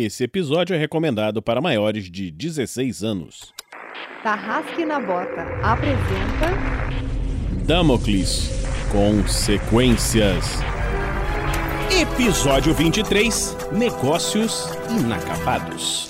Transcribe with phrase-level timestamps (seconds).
[0.00, 3.52] Esse episódio é recomendado para maiores de 16 anos.
[4.22, 6.52] Tarrasque na Bota apresenta
[7.66, 8.48] Damocles
[8.92, 10.60] Consequências.
[11.90, 16.06] Episódio 23 Negócios Inacabados.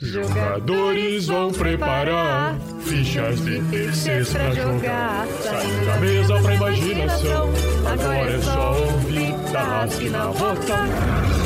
[0.00, 5.24] Jogadores vão preparar fichas de terceiros pra jogar.
[5.40, 7.48] Saindo da mesa pra imaginação.
[7.92, 11.45] Agora é só ouvir Tarrasque na Bota.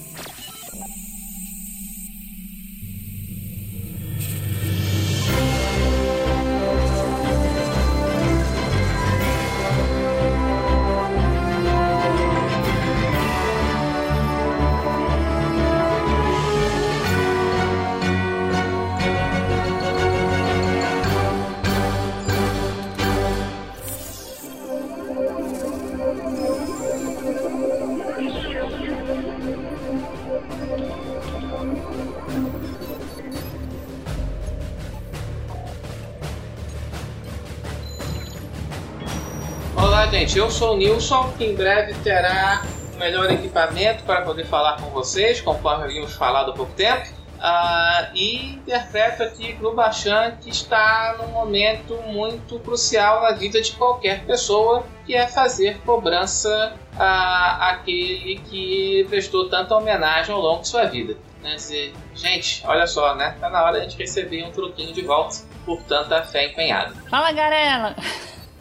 [40.61, 42.61] Sou o Nilson, que em breve terá
[42.93, 47.09] o melhor equipamento para poder falar com vocês, conforme havíamos falado há pouco tempo.
[47.39, 53.59] Ah, e interpreto aqui para o Bachan, que está num momento muito crucial na vida
[53.59, 60.61] de qualquer pessoa, que é fazer cobrança a àquele que prestou tanta homenagem ao longo
[60.61, 61.17] de sua vida.
[61.41, 61.55] Né?
[61.55, 63.35] Dizer, gente, olha só, né?
[63.41, 66.93] Tá na hora de a gente receber um troquinho de volta por tanta fé empenhada.
[67.09, 67.95] Fala, Garela!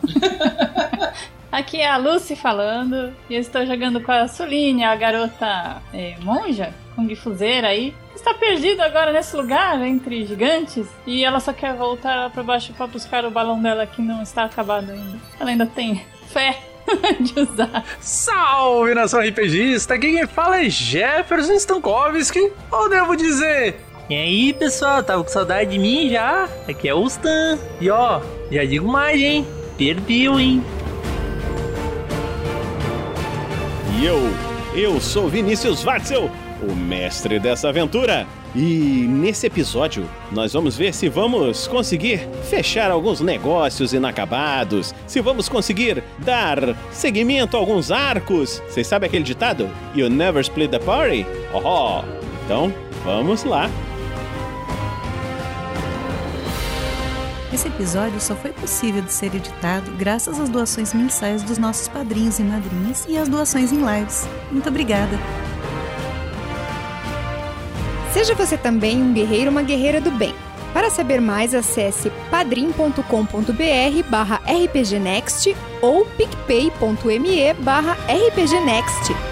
[1.53, 6.15] Aqui é a Lucy falando e eu estou jogando com a Suline, a garota é,
[6.23, 7.93] monja, Kung Fuzeira aí.
[8.15, 12.87] Está perdida agora nesse lugar entre gigantes e ela só quer voltar para baixo para
[12.87, 15.19] buscar o balão dela que não está acabado ainda.
[15.41, 16.57] Ela ainda tem fé
[17.19, 17.85] de usar.
[17.99, 19.99] Salve nação RPGista!
[19.99, 23.77] Quem fala é Jefferson Stankovski, ou devo dizer.
[24.09, 26.49] E aí pessoal, tava com saudade de mim já?
[26.69, 27.59] Aqui é o Stan.
[27.81, 28.21] E ó,
[28.53, 29.47] já digo mais, hein?
[29.77, 30.63] Perdeu, hein?
[34.01, 34.19] E eu,
[34.75, 36.31] eu sou Vinícius Watzel,
[36.67, 38.27] o mestre dessa aventura.
[38.55, 45.51] E nesse episódio, nós vamos ver se vamos conseguir fechar alguns negócios inacabados, se vamos
[45.51, 48.63] conseguir dar seguimento a alguns arcos.
[48.71, 49.69] Vocês sabem aquele ditado?
[49.95, 51.27] You never split the party?
[51.53, 52.03] Oh,
[52.47, 52.73] então
[53.05, 53.69] vamos lá.
[57.53, 62.39] Esse episódio só foi possível de ser editado graças às doações mensais dos nossos padrinhos
[62.39, 64.29] e madrinhas e às doações em lives.
[64.51, 65.19] Muito obrigada!
[68.13, 70.35] Seja você também um guerreiro ou uma guerreira do bem.
[70.73, 79.30] Para saber mais, acesse padrim.com.br barra rpgnext ou picpay.me barra rpgnext.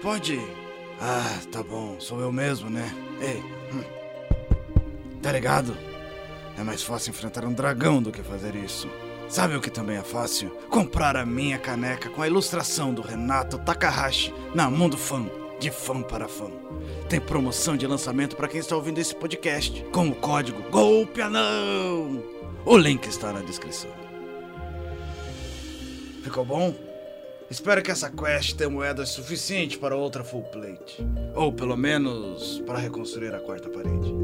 [0.00, 0.40] Pode.
[1.00, 2.94] Ah, tá bom, sou eu mesmo, né?
[3.20, 3.82] Ei, hum.
[5.22, 5.76] tá ligado?
[6.58, 8.88] É mais fácil enfrentar um dragão do que fazer isso.
[9.28, 10.50] Sabe o que também é fácil?
[10.68, 15.24] Comprar a minha caneca com a ilustração do Renato Takahashi na Mundo Fã,
[15.58, 16.50] de fã para fã.
[17.08, 22.22] Tem promoção de lançamento para quem está ouvindo esse podcast, com o código Golpe Anão.
[22.64, 23.90] O link está na descrição.
[26.22, 26.89] Ficou bom?
[27.50, 31.04] Espero que essa quest tenha moedas suficiente para outra full plate.
[31.34, 34.14] Ou pelo menos para reconstruir a quarta parede.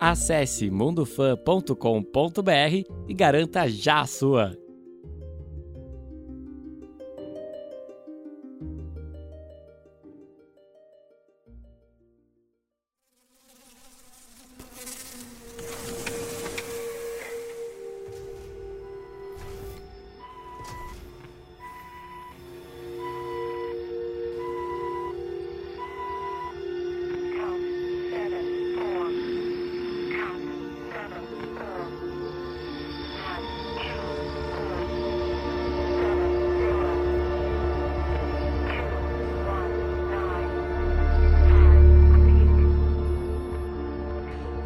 [0.00, 4.61] Acesse mundofan.com.br e garanta já a sua.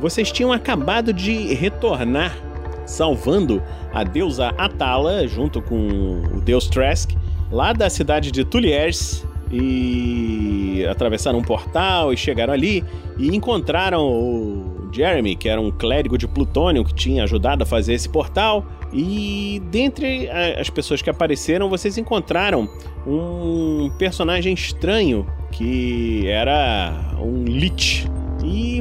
[0.09, 2.39] Vocês tinham acabado de retornar,
[2.87, 3.61] salvando
[3.93, 7.11] a deusa Atala junto com o deus Trask,
[7.51, 9.27] lá da cidade de Tulliers.
[9.51, 12.85] E atravessaram um portal e chegaram ali
[13.17, 17.95] e encontraram o Jeremy, que era um clérigo de plutônio que tinha ajudado a fazer
[17.95, 18.67] esse portal.
[18.93, 22.69] E dentre as pessoas que apareceram, vocês encontraram
[23.07, 28.05] um personagem estranho que era um Lich.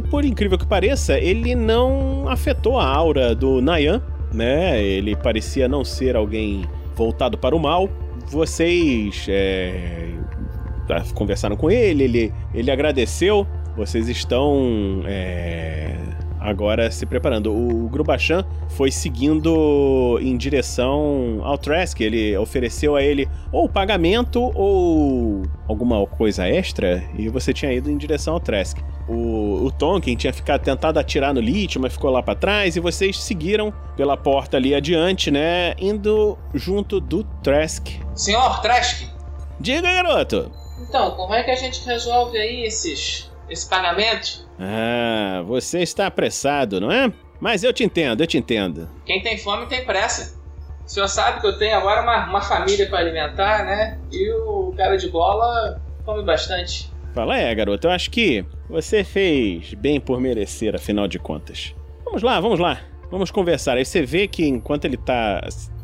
[0.09, 4.01] Por incrível que pareça, ele não afetou a aura do Nayan,
[4.33, 4.81] né?
[4.81, 6.65] Ele parecia não ser alguém
[6.95, 7.89] voltado para o mal.
[8.27, 10.09] Vocês é,
[10.87, 13.47] tá, conversaram com ele, ele, ele agradeceu.
[13.75, 15.95] Vocês estão é,
[16.39, 17.51] agora se preparando.
[17.51, 21.99] O Grubachan foi seguindo em direção ao Trask.
[21.99, 27.97] Ele ofereceu a ele ou pagamento ou alguma coisa extra e você tinha ido em
[27.97, 28.77] direção ao Trask.
[29.07, 32.79] O, o Tonkin tinha ficado tentado atirar no Lich, mas ficou lá pra trás e
[32.79, 35.73] vocês seguiram pela porta ali adiante, né?
[35.77, 37.87] Indo junto do Trask.
[38.15, 39.03] Senhor Trask,
[39.59, 40.51] Diga, garoto!
[40.81, 44.45] então, como é que a gente resolve aí esses, esse pagamento?
[44.59, 47.11] Ah, você está apressado, não é?
[47.39, 48.89] Mas eu te entendo, eu te entendo.
[49.05, 50.35] Quem tem fome tem pressa.
[50.85, 53.97] O senhor sabe que eu tenho agora uma, uma família para alimentar, né?
[54.11, 56.91] E o cara de bola come bastante.
[57.15, 61.73] Fala, é, garoto, eu acho que você fez bem por merecer, afinal de contas.
[62.03, 62.79] Vamos lá, vamos lá.
[63.09, 63.77] Vamos conversar.
[63.77, 65.41] Aí você vê que enquanto ele tá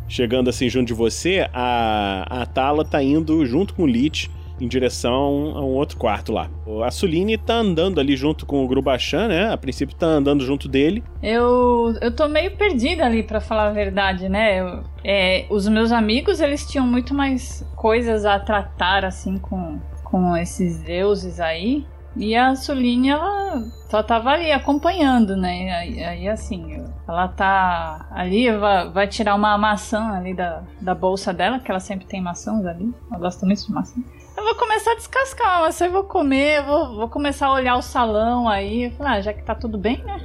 [0.09, 4.29] chegando assim junto de você, a, a Tala tá indo junto com o Lich
[4.59, 6.49] em direção a um outro quarto lá.
[6.85, 9.51] A Suline tá andando ali junto com o Grubachan, né?
[9.51, 11.01] A princípio tá andando junto dele.
[11.23, 14.59] Eu, eu tô meio perdida ali, pra falar a verdade, né?
[14.59, 19.79] Eu- é, os meus amigos, eles tinham muito mais coisas a tratar, assim, com,
[20.11, 21.87] com esses deuses aí.
[22.13, 25.71] E a Suline, ela só tava ali acompanhando, né?
[25.71, 28.47] Aí, aí, assim, ela tá ali,
[28.93, 32.93] vai, tirar uma maçã ali da, da bolsa dela, que ela sempre tem maçãs ali.
[33.09, 34.01] Ela gosta muito de maçã.
[34.35, 37.53] Eu vou começar a descascar uma maçã e vou comer, eu vou, vou começar a
[37.53, 38.93] olhar o salão aí.
[38.99, 40.19] Eu ah, já que tá tudo bem, né?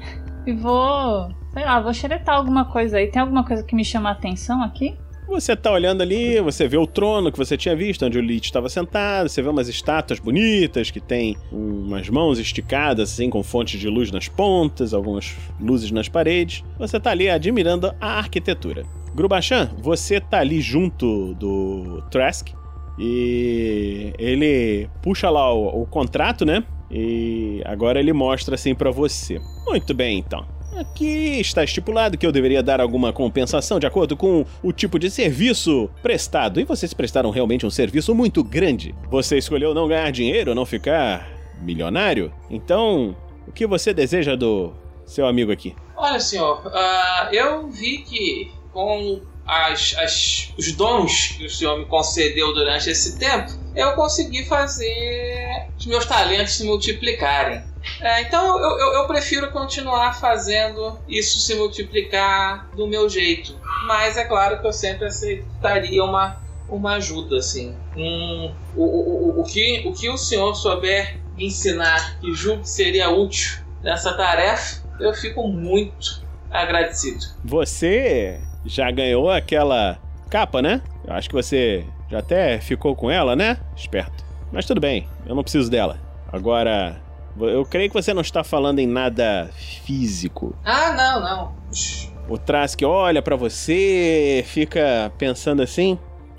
[0.44, 3.08] E vou, sei lá, vou xeretar alguma coisa aí.
[3.08, 4.98] Tem alguma coisa que me chama a atenção aqui?
[5.28, 8.46] Você tá olhando ali, você vê o trono que você tinha visto, onde o Lich
[8.46, 13.78] estava sentado, você vê umas estátuas bonitas que tem umas mãos esticadas, assim, com fontes
[13.80, 16.64] de luz nas pontas, algumas luzes nas paredes.
[16.78, 18.84] Você tá ali admirando a arquitetura.
[19.14, 22.48] Grubachan, você tá ali junto do Trask
[22.98, 26.62] e ele puxa lá o, o contrato, né?
[26.90, 29.40] E agora ele mostra assim pra você.
[29.66, 30.46] Muito bem, então.
[30.76, 35.10] Aqui está estipulado que eu deveria dar alguma compensação de acordo com o tipo de
[35.10, 36.60] serviço prestado.
[36.60, 38.94] E vocês prestaram realmente um serviço muito grande.
[39.10, 41.30] Você escolheu não ganhar dinheiro, não ficar
[41.62, 42.30] milionário?
[42.50, 43.16] Então,
[43.48, 44.70] o que você deseja do
[45.06, 45.74] seu amigo aqui?
[45.96, 51.84] Olha, senhor, ah, eu vi que com as, as- os dons que o senhor me
[51.86, 57.62] concedeu durante esse tempo, eu consegui fazer os meus talentos se multiplicarem.
[58.00, 63.56] É, então eu, eu- eu prefiro continuar fazendo isso se multiplicar do meu jeito.
[63.86, 67.76] Mas é claro que eu sempre aceitaria uma, uma ajuda, assim.
[67.96, 72.70] Um, o, o, o, o, que, o que o senhor souber ensinar que julgo que
[72.70, 76.20] seria útil nessa tarefa, eu fico muito
[76.50, 77.24] agradecido.
[77.44, 80.82] Você já ganhou aquela capa, né?
[81.06, 83.58] Eu acho que você já até ficou com ela, né?
[83.76, 84.24] Esperto.
[84.52, 85.98] Mas tudo bem, eu não preciso dela.
[86.32, 87.00] Agora,
[87.40, 89.50] eu creio que você não está falando em nada
[89.84, 90.54] físico.
[90.64, 91.56] Ah, não, não.
[92.28, 95.98] O Trask olha pra você, fica pensando assim.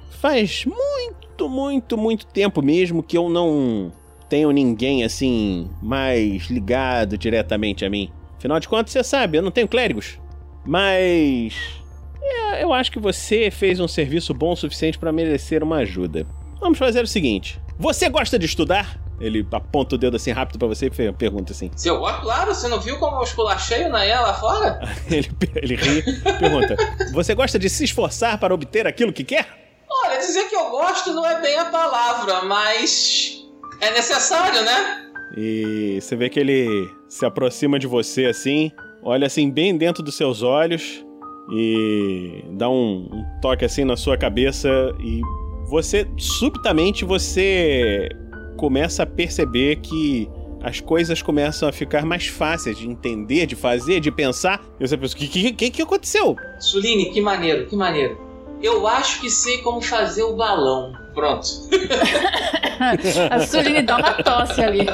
[0.09, 3.91] Faz muito, muito, muito tempo mesmo que eu não
[4.27, 8.11] tenho ninguém assim mais ligado diretamente a mim.
[8.37, 10.19] Afinal de contas, você sabe, eu não tenho clérigos.
[10.65, 11.76] Mas
[12.21, 16.25] é, eu acho que você fez um serviço bom o suficiente pra merecer uma ajuda.
[16.59, 18.99] Vamos fazer o seguinte: você gosta de estudar?
[19.19, 21.71] Ele aponta o dedo assim rápido pra você e pergunta assim.
[21.75, 24.79] Se eu gosto, claro, você não viu como eu esculachei o Nayan lá fora?
[25.09, 26.75] Ele, ele ri e pergunta:
[27.13, 29.47] Você gosta de se esforçar para obter aquilo que quer?
[29.89, 33.43] Olha, dizer que eu gosto não é bem a palavra, mas
[33.81, 35.05] é necessário, né?
[35.35, 38.71] E você vê que ele se aproxima de você assim,
[39.01, 41.03] olha assim bem dentro dos seus olhos
[41.49, 45.21] e dá um, um toque assim na sua cabeça e
[45.65, 48.09] você subitamente você
[48.57, 50.29] começa a perceber que
[50.61, 54.61] as coisas começam a ficar mais fáceis de entender, de fazer, de pensar.
[54.79, 56.35] E você pensa, o que, que, que, que aconteceu?
[56.59, 58.19] Suline, que maneiro, que maneiro.
[58.61, 60.93] Eu acho que sei como fazer o balão.
[61.13, 61.47] Pronto.
[63.29, 64.87] a Suline dá uma tosse ali.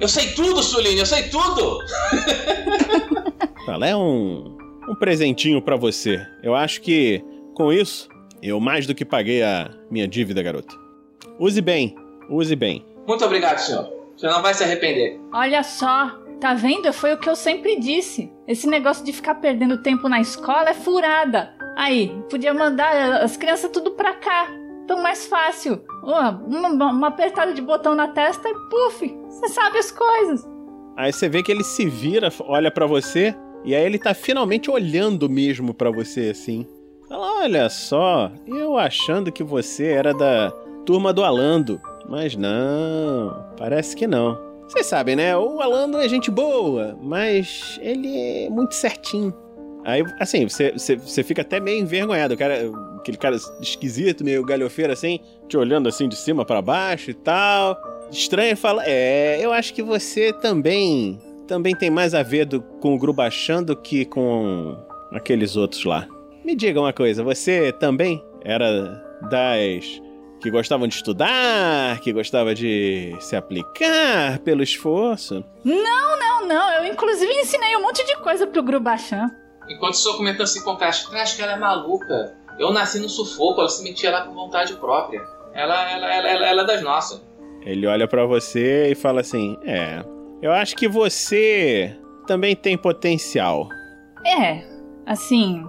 [0.00, 1.78] Eu sei tudo, Suline, eu sei tudo!
[3.66, 4.56] Fala, é um,
[4.90, 6.26] um presentinho pra você.
[6.42, 8.08] Eu acho que, com isso,
[8.42, 10.78] eu mais do que paguei a minha dívida, garoto.
[11.38, 11.94] Use bem,
[12.28, 12.84] use bem.
[13.06, 13.88] Muito obrigado, senhor.
[14.16, 15.18] Você não vai se arrepender.
[15.32, 16.92] Olha só, tá vendo?
[16.92, 18.30] Foi o que eu sempre disse.
[18.48, 21.54] Esse negócio de ficar perdendo tempo na escola é furada.
[21.76, 24.48] Aí, podia mandar as crianças tudo pra cá.
[24.88, 25.80] Tão mais fácil.
[26.02, 30.44] Uma, uma, uma apertada de botão na testa e puf, você sabe as coisas.
[30.96, 34.70] Aí você vê que ele se vira, olha pra você, e aí ele tá finalmente
[34.70, 36.66] olhando mesmo pra você, assim.
[37.08, 40.50] Fala, olha só, eu achando que você era da
[40.86, 41.80] turma do Alando.
[42.08, 44.38] Mas não, parece que não.
[44.68, 45.36] Vocês sabem, né?
[45.36, 49.34] O Alando é gente boa, mas ele é muito certinho.
[49.84, 52.36] Aí, assim, você, você, você fica até meio envergonhado.
[52.36, 57.14] Cara, aquele cara esquisito, meio galhofeiro assim, te olhando assim de cima pra baixo e
[57.14, 57.76] tal.
[58.10, 61.18] Estranho fala: É, eu acho que você também.
[61.50, 64.76] Também tem mais a ver do, com o Grubachan do que com
[65.10, 66.06] aqueles outros lá.
[66.44, 68.70] Me diga uma coisa, você também era
[69.28, 70.00] das
[70.40, 75.44] que gostavam de estudar, que gostava de se aplicar pelo esforço?
[75.64, 76.72] Não, não, não.
[76.74, 79.28] Eu inclusive ensinei um monte de coisa pro Grubachan.
[79.68, 82.32] Enquanto estou comentando assim com o Crash que ela é maluca.
[82.60, 85.20] Eu nasci no sufoco, ela se metia lá por vontade própria.
[85.52, 87.20] Ela, ela, ela, ela, ela é das nossas.
[87.62, 90.04] Ele olha pra você e fala assim: É,
[90.42, 93.68] eu acho que você também tem potencial.
[94.24, 94.62] É,
[95.06, 95.64] assim,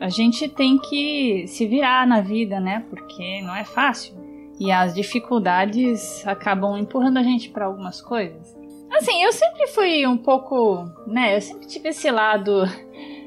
[0.00, 2.84] a gente tem que se virar na vida, né?
[2.88, 4.14] Porque não é fácil.
[4.58, 8.56] E as dificuldades acabam empurrando a gente para algumas coisas.
[8.90, 11.36] Assim, eu sempre fui um pouco, né?
[11.36, 12.64] Eu sempre tive esse lado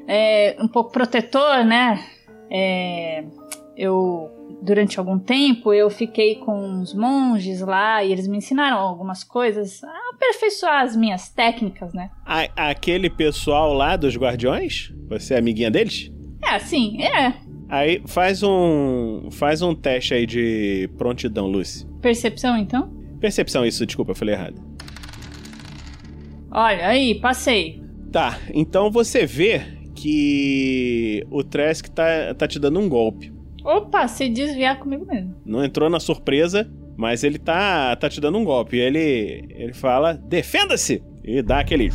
[0.08, 2.04] é, um pouco protetor, né?
[2.50, 3.24] É,
[3.76, 9.24] eu durante algum tempo eu fiquei com uns monges lá e eles me ensinaram algumas
[9.24, 12.10] coisas a aperfeiçoar as minhas técnicas, né?
[12.24, 14.92] A, aquele pessoal lá dos guardiões?
[15.08, 16.10] Você é amiguinha deles?
[16.42, 17.34] É, assim, é.
[17.68, 21.86] Aí faz um faz um teste aí de prontidão, Lucy.
[22.00, 22.90] Percepção, então?
[23.20, 24.60] Percepção, isso, desculpa, eu falei errado.
[26.50, 27.80] Olha, aí, passei.
[28.10, 29.62] Tá, então você vê
[29.94, 33.32] que o Tresk tá, tá te dando um golpe.
[33.64, 35.34] Opa, se desviar comigo mesmo.
[35.44, 38.76] Não entrou na surpresa, mas ele tá, tá te dando um golpe.
[38.76, 41.02] Ele, ele fala: defenda-se!
[41.24, 41.90] E dá aquele.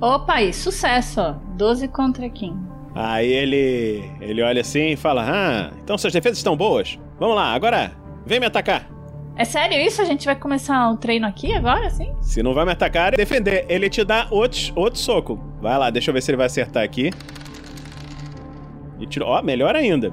[0.00, 1.32] Opa, aí, sucesso, ó.
[1.56, 2.70] 12 contra 15.
[2.94, 6.98] Aí ele, ele olha assim e fala: Ah, então suas defesas estão boas.
[7.18, 7.92] Vamos lá, agora
[8.26, 8.90] vem me atacar.
[9.36, 10.02] É sério isso?
[10.02, 12.12] A gente vai começar o treino aqui agora, sim?
[12.20, 13.64] Se não vai me atacar, defender.
[13.68, 15.40] Ele te dá outro, outro soco.
[15.62, 17.10] Vai lá, deixa eu ver se ele vai acertar aqui.
[19.00, 19.28] E tirou.
[19.28, 20.12] Ó, melhor ainda.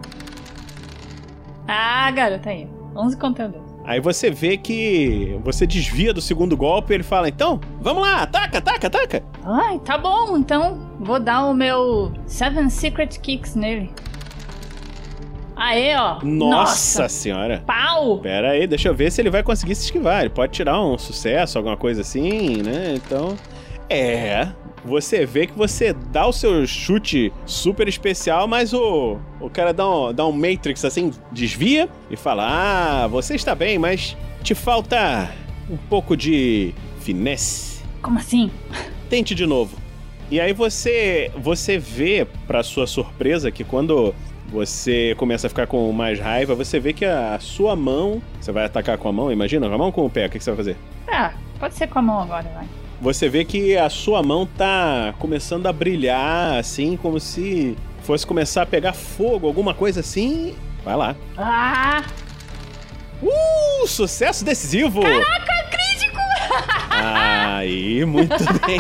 [1.68, 2.68] Ah, garota, aí.
[2.96, 3.68] 11 contra 2.
[3.86, 8.24] Aí você vê que você desvia do segundo golpe e ele fala: Então, vamos lá,
[8.24, 9.24] ataca, ataca, ataca.
[9.44, 13.90] Ai, tá bom, então vou dar o meu Seven Secret Kicks nele.
[15.56, 16.20] Aê, ó.
[16.24, 17.10] Nossa, Nossa.
[17.10, 17.64] senhora.
[17.66, 18.20] Pau!
[18.20, 20.20] Pera aí, deixa eu ver se ele vai conseguir se esquivar.
[20.22, 22.94] Ele pode tirar um sucesso, alguma coisa assim, né?
[22.94, 23.36] Então.
[23.90, 24.50] É.
[24.88, 29.86] Você vê que você dá o seu chute super especial, mas o, o cara dá
[29.86, 35.30] um, dá um Matrix assim, desvia e fala: Ah, você está bem, mas te falta
[35.70, 37.84] um pouco de finesse.
[38.02, 38.50] Como assim?
[39.10, 39.76] Tente de novo.
[40.32, 44.16] E aí você você vê, pra sua surpresa, que quando
[44.48, 48.22] você começa a ficar com mais raiva, você vê que a sua mão.
[48.40, 49.68] Você vai atacar com a mão, imagina?
[49.68, 50.28] Com a mão ou com o pé?
[50.28, 50.78] O que que você vai fazer?
[51.10, 52.87] Ah, pode ser com a mão agora, vai.
[53.00, 58.64] Você vê que a sua mão tá começando a brilhar, assim, como se fosse começar
[58.64, 60.56] a pegar fogo, alguma coisa assim.
[60.84, 61.16] Vai lá.
[61.38, 62.04] Ah!
[63.22, 65.02] Uh, sucesso decisivo!
[65.02, 66.18] Caraca, crítico!
[66.90, 68.36] Aí, muito
[68.66, 68.80] bem.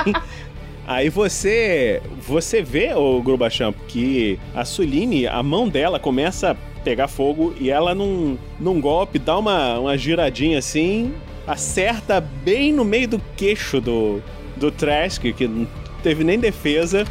[0.88, 7.10] Aí você você vê, o Grubachamp, que a Suline, a mão dela começa a pegar
[7.10, 11.14] fogo e ela num, num golpe dá uma, uma giradinha assim,
[11.48, 14.22] acerta bem no meio do queixo do,
[14.58, 15.68] do Trask, que não
[16.04, 17.06] teve nem defesa.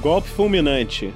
[0.00, 1.12] Golpe fulminante.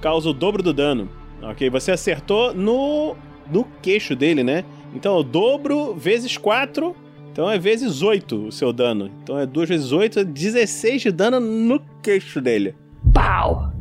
[0.00, 1.08] Causa o dobro do dano.
[1.42, 3.16] Ok, você acertou no,
[3.50, 4.64] no queixo dele, né?
[4.94, 6.94] Então o dobro vezes 4
[7.38, 9.08] então é vezes 8 o seu dano.
[9.22, 12.74] Então é 2 vezes 8, 16 de dano no queixo dele.
[13.14, 13.72] Pau!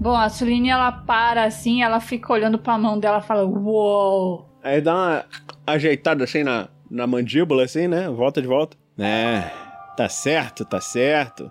[0.00, 4.48] Bom, a Suline ela para assim, ela fica olhando pra mão dela e fala: Uou!
[4.64, 5.24] Aí dá uma
[5.64, 8.08] ajeitada assim na, na mandíbula, assim, né?
[8.08, 8.76] Volta de volta.
[8.98, 9.50] É,
[9.96, 11.50] tá certo, tá certo.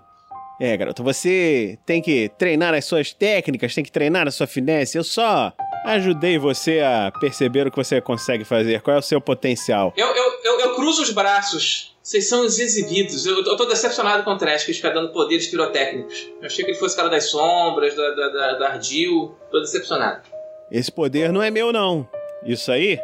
[0.60, 4.96] É, garoto, você tem que treinar as suas técnicas, tem que treinar a sua finesse.
[4.96, 5.52] Eu só
[5.84, 8.80] ajudei você a perceber o que você consegue fazer.
[8.80, 9.92] Qual é o seu potencial?
[9.96, 11.94] Eu, eu, eu, eu cruzo os braços.
[12.02, 13.26] Vocês são os exibidos.
[13.26, 16.28] Eu, eu tô decepcionado com o Trash, que ele fica dando poderes pirotécnicos.
[16.40, 19.34] Eu achei que ele fosse cara das sombras, da, da, da, da Ardil.
[19.50, 20.22] Tô decepcionado.
[20.70, 22.08] Esse poder não é meu, não.
[22.44, 22.98] Isso aí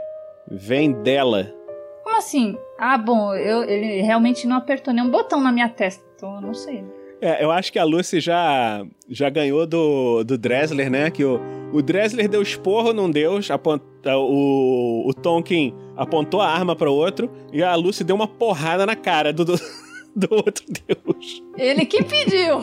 [0.49, 1.60] vem dela.
[2.21, 2.55] Assim?
[2.79, 6.53] Ah, bom, eu, ele realmente não apertou nenhum botão na minha testa, então eu não
[6.53, 6.85] sei.
[7.19, 11.11] É, eu acho que a Lucy já, já ganhou do, do Dressler, né?
[11.11, 11.41] Que o,
[11.73, 16.95] o Dressler deu esporro num deus, aponta, o, o Tonkin apontou a arma para o
[16.95, 19.55] outro e a Lucy deu uma porrada na cara do, do,
[20.15, 21.43] do outro deus.
[21.57, 22.61] Ele que pediu!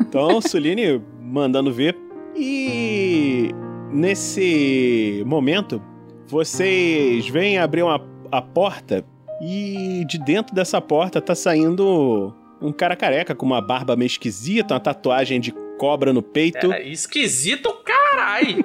[0.00, 1.94] Então, Suline mandando ver.
[2.34, 3.50] E
[3.92, 5.82] nesse momento,
[6.26, 7.98] vocês vêm abrir uma,
[8.30, 9.04] a porta
[9.40, 14.74] e de dentro dessa porta tá saindo um cara careca com uma barba meio esquisita,
[14.74, 16.72] uma tatuagem de cobra no peito.
[16.72, 18.64] É, esquisito, carai!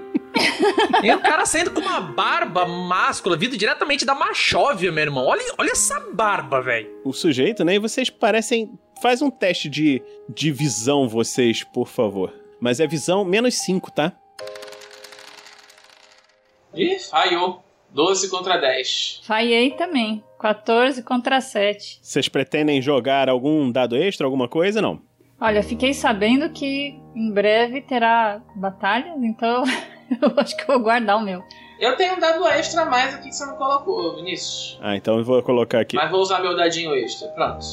[1.00, 5.26] Tem um cara saindo com uma barba máscula, vindo diretamente da Machóvia, meu irmão.
[5.26, 6.90] Olha, olha essa barba, velho.
[7.06, 7.76] O sujeito, né?
[7.76, 8.78] E vocês parecem.
[9.02, 12.34] Faz um teste de, de visão, vocês, por favor.
[12.60, 14.14] Mas é visão menos 5, tá?
[16.74, 17.65] Ih, falhou.
[17.96, 19.22] 12 contra 10.
[19.24, 20.22] Falhei também.
[20.38, 22.00] 14 contra 7.
[22.02, 24.82] Vocês pretendem jogar algum dado extra, alguma coisa?
[24.82, 25.00] Não.
[25.40, 29.64] Olha, fiquei sabendo que em breve terá batalhas, então
[30.22, 31.42] eu acho que eu vou guardar o meu.
[31.80, 34.78] Eu tenho um dado extra a mais aqui que você não colocou, Vinícius.
[34.82, 35.96] Ah, então eu vou colocar aqui.
[35.96, 37.30] Mas vou usar meu dadinho extra.
[37.30, 37.66] Pronto.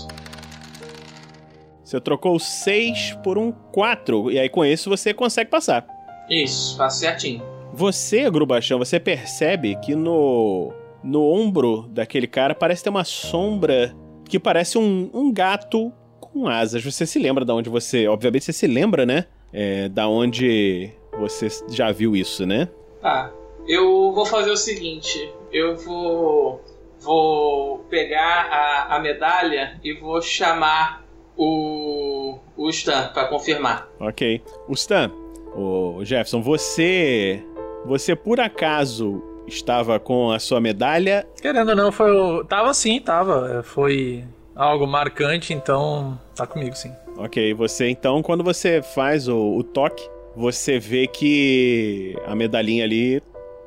[1.85, 5.85] Você trocou 6 por um 4, e aí com isso você consegue passar.
[6.31, 7.52] Isso, faço certinho.
[7.73, 13.95] Você, Grubachão, você percebe que no, no ombro daquele cara parece ter uma sombra
[14.29, 16.85] que parece um, um gato com asas.
[16.85, 18.07] Você se lembra da onde você.
[18.09, 19.27] Obviamente você se lembra, né?
[19.53, 22.69] É, da onde você já viu isso, né?
[23.01, 23.33] Tá.
[23.67, 26.61] Eu vou fazer o seguinte: eu vou.
[27.01, 31.05] Vou pegar a, a medalha e vou chamar
[31.37, 32.39] o.
[32.57, 33.89] o Stan pra confirmar.
[33.99, 34.41] Ok.
[34.69, 35.11] O Stan,
[35.55, 37.45] o Jefferson, você.
[37.87, 41.27] Você por acaso estava com a sua medalha?
[41.41, 42.11] Querendo ou não, foi.
[42.13, 43.63] o- Tava sim, tava.
[43.63, 46.93] Foi algo marcante, então tá comigo sim.
[47.17, 53.21] Ok, você então, quando você faz o, o toque, você vê que a medalhinha ali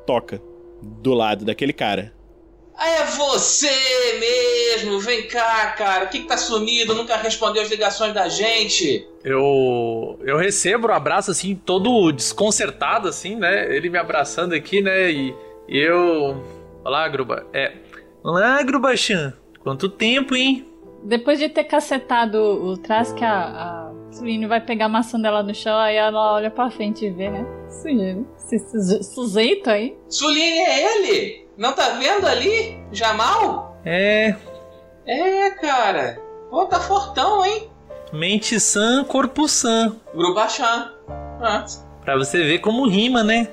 [0.06, 0.40] toca
[0.82, 2.12] do lado daquele cara.
[2.78, 3.70] Ah, é você
[4.20, 5.00] mesmo!
[5.00, 6.04] Vem cá, cara.
[6.04, 6.94] O que, que tá sumido?
[6.94, 9.06] Nunca respondeu as ligações da gente.
[9.24, 13.74] Eu eu recebo o abraço assim, todo desconcertado assim, né?
[13.74, 15.10] Ele me abraçando aqui, né?
[15.10, 15.34] E,
[15.68, 16.42] e eu.
[16.84, 17.46] Olá, Gruba.
[17.52, 17.72] É.
[18.22, 19.32] Olá, Grubachan.
[19.60, 20.64] Quanto tempo, hein?
[21.02, 25.54] Depois de ter cacetado o Trask, a, a Suline vai pegar a maçã dela no
[25.54, 27.44] chão, aí ela olha pra frente e vê, né?
[27.68, 29.96] Sujeito, esse suje- sujeito aí.
[30.08, 31.45] Suline é ele!
[31.56, 32.78] Não tá vendo ali?
[32.92, 33.78] Jamal?
[33.84, 34.34] É.
[35.06, 36.18] É, cara.
[36.50, 37.70] Pô, tá fortão, hein?
[38.12, 39.94] Mente sã, corpo sã.
[40.14, 40.92] Grubachan.
[41.40, 41.64] Ah,
[42.04, 43.48] Pra você ver como rima, né?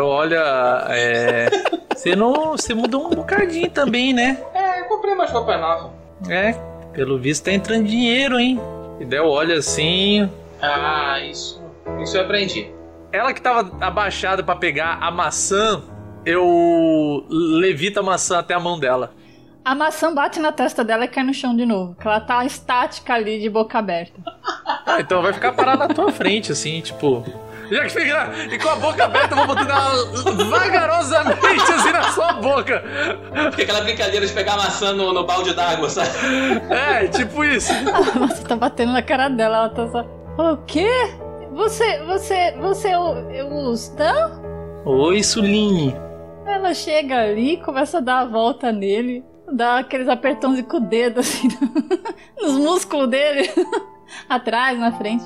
[0.00, 1.48] Olha, é.
[1.94, 2.52] Você não.
[2.52, 4.38] Você mudou um bocadinho também, né?
[4.54, 5.90] é, eu comprei umas roupas novas.
[6.28, 6.52] É,
[6.92, 8.60] pelo visto tá entrando dinheiro, hein?
[9.00, 10.30] E Del olha assim.
[10.60, 11.60] Ah, isso.
[12.00, 12.72] Isso eu aprendi.
[13.12, 15.82] Ela que tava abaixada pra pegar a maçã,
[16.28, 19.12] eu levito a maçã até a mão dela.
[19.64, 21.94] A maçã bate na testa dela e cai no chão de novo.
[21.94, 24.20] Que ela tá estática ali de boca aberta.
[24.86, 27.24] Ah, então vai ficar parada na tua frente, assim, tipo.
[27.70, 28.30] Já que fica.
[28.50, 32.82] E com a boca aberta, eu vou botando ela vagarosamente assim na sua boca.
[33.50, 36.10] Fica aquela brincadeira de pegar maçã no, no balde d'água, sabe?
[36.70, 37.72] É, tipo isso.
[38.14, 40.04] A maçã tá batendo na cara dela, ela tá só.
[40.38, 40.88] O quê?
[41.52, 41.98] Você.
[42.04, 42.52] Você.
[42.58, 44.40] Você é o, é o Stan?
[44.86, 46.07] Oi, Suline.
[46.48, 51.20] Ela chega ali, começa a dar a volta nele, dá aqueles apertões com o dedo
[51.20, 51.48] assim
[52.40, 53.50] nos músculos dele,
[54.28, 55.24] atrás, na frente.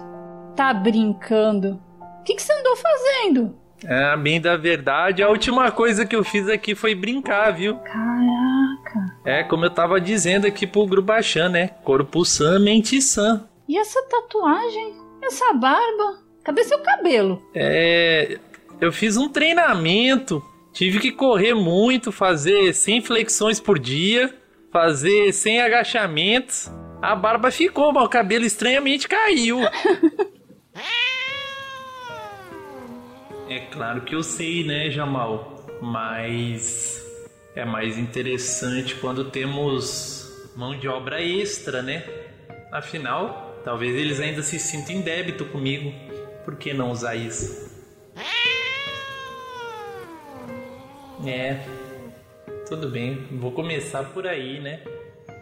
[0.56, 1.80] Tá brincando.
[2.20, 3.56] O que, que você andou fazendo?
[3.84, 7.76] É, bem da verdade, a última coisa que eu fiz aqui foi brincar, viu?
[7.78, 9.16] Caraca.
[9.24, 11.68] É, como eu tava dizendo aqui pro Grubachan, né?
[11.82, 13.44] Corpo sã, mente sã.
[13.68, 14.94] E essa tatuagem?
[15.22, 16.18] Essa barba?
[16.44, 17.42] Cadê seu cabelo?
[17.54, 18.38] É.
[18.80, 20.44] Eu fiz um treinamento.
[20.72, 24.34] Tive que correr muito, fazer 100 flexões por dia,
[24.70, 26.70] fazer 100 agachamentos.
[27.02, 29.60] A barba ficou, mas o cabelo estranhamente caiu.
[33.48, 35.66] É claro que eu sei, né, Jamal?
[35.82, 37.04] Mas
[37.54, 42.02] é mais interessante quando temos mão de obra extra, né?
[42.72, 45.92] Afinal, talvez eles ainda se sintam em débito comigo.
[46.46, 47.70] Por que não usar isso?
[51.26, 51.60] É.
[52.68, 54.80] Tudo bem, vou começar por aí, né?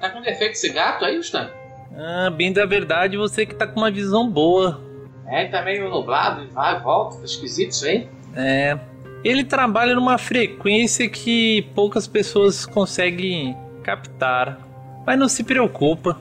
[0.01, 1.51] Tá com defeito esse gato aí, Stan?
[1.97, 4.81] Ah, bem da verdade, você que tá com uma visão boa.
[5.27, 8.09] É, tá meio nublado, vai e volta, tá esquisito isso aí.
[8.35, 8.79] É.
[9.23, 14.59] Ele trabalha numa frequência que poucas pessoas conseguem captar.
[15.07, 16.19] Mas não se preocupa,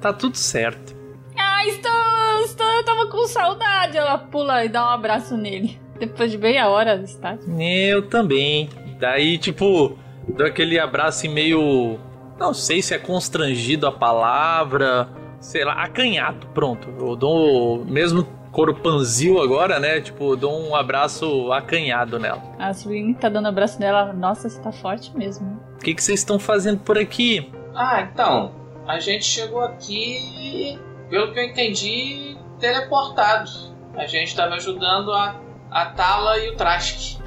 [0.00, 0.94] tá tudo certo.
[1.36, 3.96] Ah, Stan, Stan, eu tava com saudade.
[3.96, 5.78] Ela pula e dá um abraço nele.
[5.98, 7.44] Depois de meia hora do estágio.
[7.60, 8.68] Eu também.
[9.00, 9.96] Daí, tipo,
[10.28, 11.98] dou aquele abraço em meio.
[12.38, 15.08] Não sei se é constrangido a palavra.
[15.40, 16.46] Sei lá, acanhado.
[16.48, 16.88] Pronto.
[17.00, 17.84] Eu dou.
[17.86, 20.00] Mesmo corpanzil agora, né?
[20.00, 22.42] Tipo, dou um abraço acanhado nela.
[22.58, 24.12] A Suline tá dando abraço dela.
[24.12, 25.60] Nossa, você tá forte mesmo.
[25.76, 27.50] O que, que vocês estão fazendo por aqui?
[27.74, 28.52] Ah, então.
[28.86, 33.50] A gente chegou aqui, pelo que eu entendi, teleportado.
[33.96, 35.36] A gente tava ajudando a,
[35.70, 37.18] a Tala e o Trask.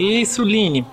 [0.00, 0.86] E Suline?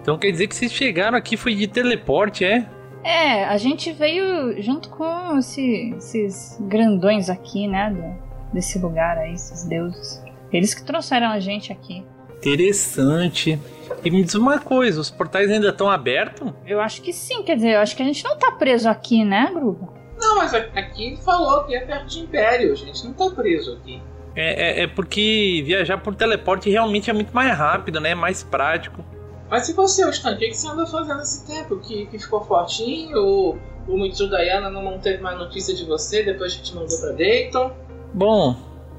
[0.00, 2.64] Então quer dizer que vocês chegaram aqui foi de teleporte, é?
[3.02, 7.90] É, a gente veio junto com esse- esses grandões aqui, né?
[7.90, 10.22] do- desse lugar aí, esses deuses.
[10.52, 12.04] Eles que trouxeram a gente aqui.
[12.36, 13.58] Interessante.
[14.04, 16.52] E me diz uma coisa, os portais ainda estão abertos?
[16.66, 19.24] Eu acho que sim, quer dizer, eu acho que a gente não tá preso aqui,
[19.24, 19.92] né, Gruba?
[20.18, 22.72] Não, mas aqui falou que é perto de Império.
[22.72, 24.00] A gente não tá preso aqui.
[24.36, 28.14] É, é, é porque viajar por teleporte realmente é muito mais rápido, né?
[28.14, 29.02] Mais prático.
[29.48, 30.34] Mas e você, Stan?
[30.34, 31.78] O que, você andou fazendo esse tempo?
[31.78, 33.16] Que, que ficou fortinho?
[33.18, 37.12] O, o Mitsudayana não, não teve mais notícia de você depois que te mandou pra
[37.12, 37.72] Dayton?
[38.12, 38.56] Bom,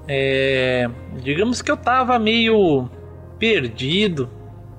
[0.08, 0.90] é.
[1.22, 2.90] Digamos que eu tava meio
[3.38, 4.30] perdido.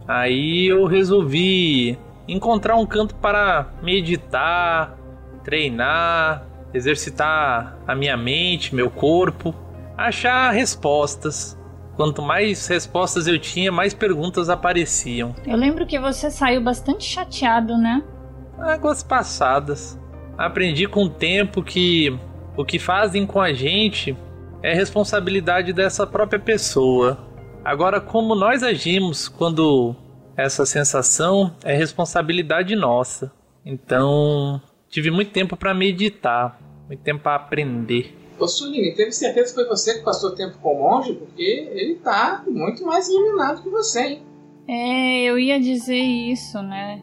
[0.08, 4.98] Aí eu resolvi encontrar um canto para meditar,
[5.44, 9.54] treinar, exercitar a minha mente, meu corpo,
[9.98, 11.58] achar respostas.
[11.96, 15.34] Quanto mais respostas eu tinha, mais perguntas apareciam.
[15.44, 18.04] Eu lembro que você saiu bastante chateado, né?
[18.56, 19.98] Águas passadas.
[20.36, 22.16] Aprendi com o tempo que
[22.56, 24.16] o que fazem com a gente
[24.62, 27.18] é responsabilidade dessa própria pessoa.
[27.64, 29.96] Agora, como nós agimos quando
[30.36, 33.32] essa sensação é responsabilidade nossa.
[33.66, 38.17] Então, tive muito tempo para meditar, muito tempo para aprender.
[38.38, 41.14] Ô Suline, teve certeza que foi você que passou tempo com o monge?
[41.14, 44.22] Porque ele tá muito mais iluminado que você, hein?
[44.66, 47.02] É, eu ia dizer isso, né?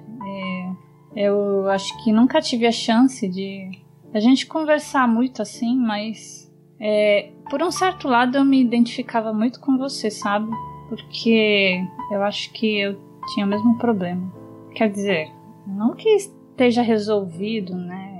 [1.15, 3.71] É, eu acho que nunca tive a chance de
[4.13, 9.59] a gente conversar muito assim, mas é, por um certo lado eu me identificava muito
[9.59, 10.49] com você, sabe?
[10.87, 12.97] Porque eu acho que eu
[13.33, 14.31] tinha o mesmo problema.
[14.73, 15.31] Quer dizer,
[15.65, 18.14] não que esteja resolvido, né?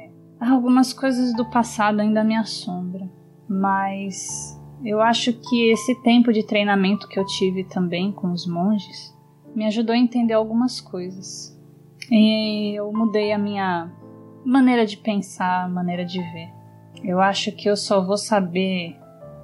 [0.48, 3.10] Algumas coisas do passado ainda me assombram,
[3.50, 9.12] mas eu acho que esse tempo de treinamento que eu tive também com os monges
[9.56, 11.60] me ajudou a entender algumas coisas.
[12.12, 13.92] E eu mudei a minha
[14.46, 16.54] maneira de pensar, maneira de ver.
[17.04, 18.96] Eu acho que eu só vou saber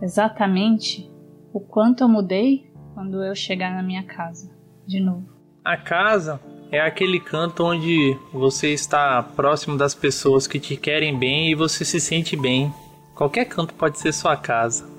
[0.02, 1.10] exatamente
[1.52, 4.52] o quanto eu mudei quando eu chegar na minha casa
[4.86, 5.26] de novo.
[5.64, 6.40] A casa
[6.72, 11.84] é aquele canto onde você está próximo das pessoas que te querem bem e você
[11.84, 12.74] se sente bem.
[13.14, 14.90] Qualquer canto pode ser sua casa.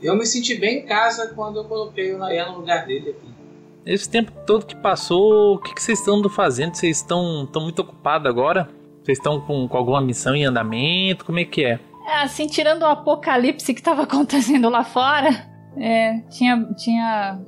[0.00, 3.36] Eu me senti bem em casa quando eu coloquei o Nayan no lugar dele aqui.
[3.84, 6.74] Esse tempo todo que passou, o que, que vocês estão fazendo?
[6.74, 8.68] Vocês estão, estão muito ocupados agora?
[9.02, 11.24] Vocês estão com, com alguma missão em andamento?
[11.24, 11.80] Como é que é?
[12.06, 15.28] É, assim, tirando o apocalipse que estava acontecendo lá fora,
[15.76, 17.40] é, tinha, tinha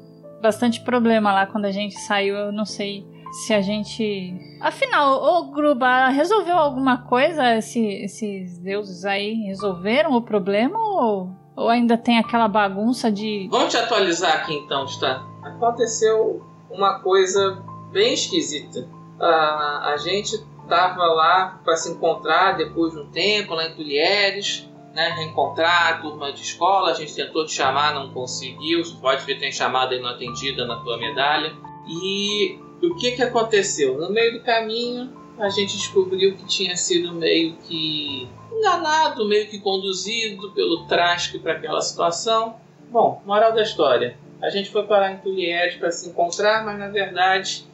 [0.43, 2.35] bastante problema lá quando a gente saiu.
[2.35, 4.35] Eu não sei se a gente.
[4.61, 7.57] Afinal, ô Gruba, resolveu alguma coisa?
[7.57, 13.49] Esse, esses deuses aí resolveram o problema ou, ou ainda tem aquela bagunça de.
[13.51, 15.23] Vamos te atualizar aqui então, Stan.
[15.43, 17.63] Aconteceu uma coisa
[17.93, 18.89] bem esquisita.
[19.21, 20.39] Ah, a gente
[20.69, 25.09] tava lá para se encontrar depois de um tempo lá em Tulieres, né?
[25.17, 26.91] Reencontrar a turma de escola.
[26.91, 28.83] A gente tentou te chamar, não conseguiu.
[29.01, 31.53] Pode ver tem chamada aí não atendida na tua medalha.
[31.87, 33.99] E o que que aconteceu?
[33.99, 39.61] No meio do caminho, a gente descobriu que tinha sido meio que enganado, meio que
[39.61, 42.57] conduzido pelo Trask para aquela situação.
[42.91, 44.17] Bom, moral da história.
[44.41, 47.67] A gente foi parar em Tulieres para se encontrar, mas na verdade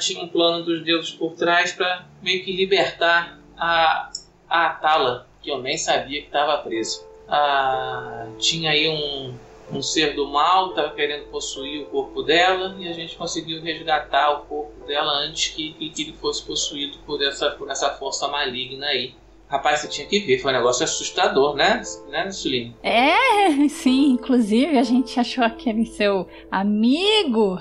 [0.00, 4.10] tinha um plano dos deuses por trás para meio que libertar a,
[4.48, 7.06] a Atala, que eu nem sabia que estava preso.
[7.28, 9.34] Ah, tinha aí um,
[9.70, 14.30] um ser do mal, estava querendo possuir o corpo dela, e a gente conseguiu resgatar
[14.32, 18.28] o corpo dela antes que, que, que ele fosse possuído por essa, por essa força
[18.28, 19.14] maligna aí.
[19.48, 22.76] Rapaz, você tinha que ver, foi um negócio assustador, né, né Suline?
[22.82, 27.58] É, sim, inclusive a gente achou aquele seu amigo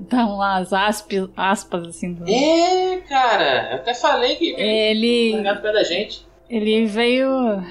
[0.00, 2.14] Dá umas aspas, aspas assim.
[2.14, 2.24] Do...
[2.28, 5.30] É, cara, eu até falei que Ele.
[5.32, 6.24] Obrigado pela gente.
[6.48, 7.62] Ele veio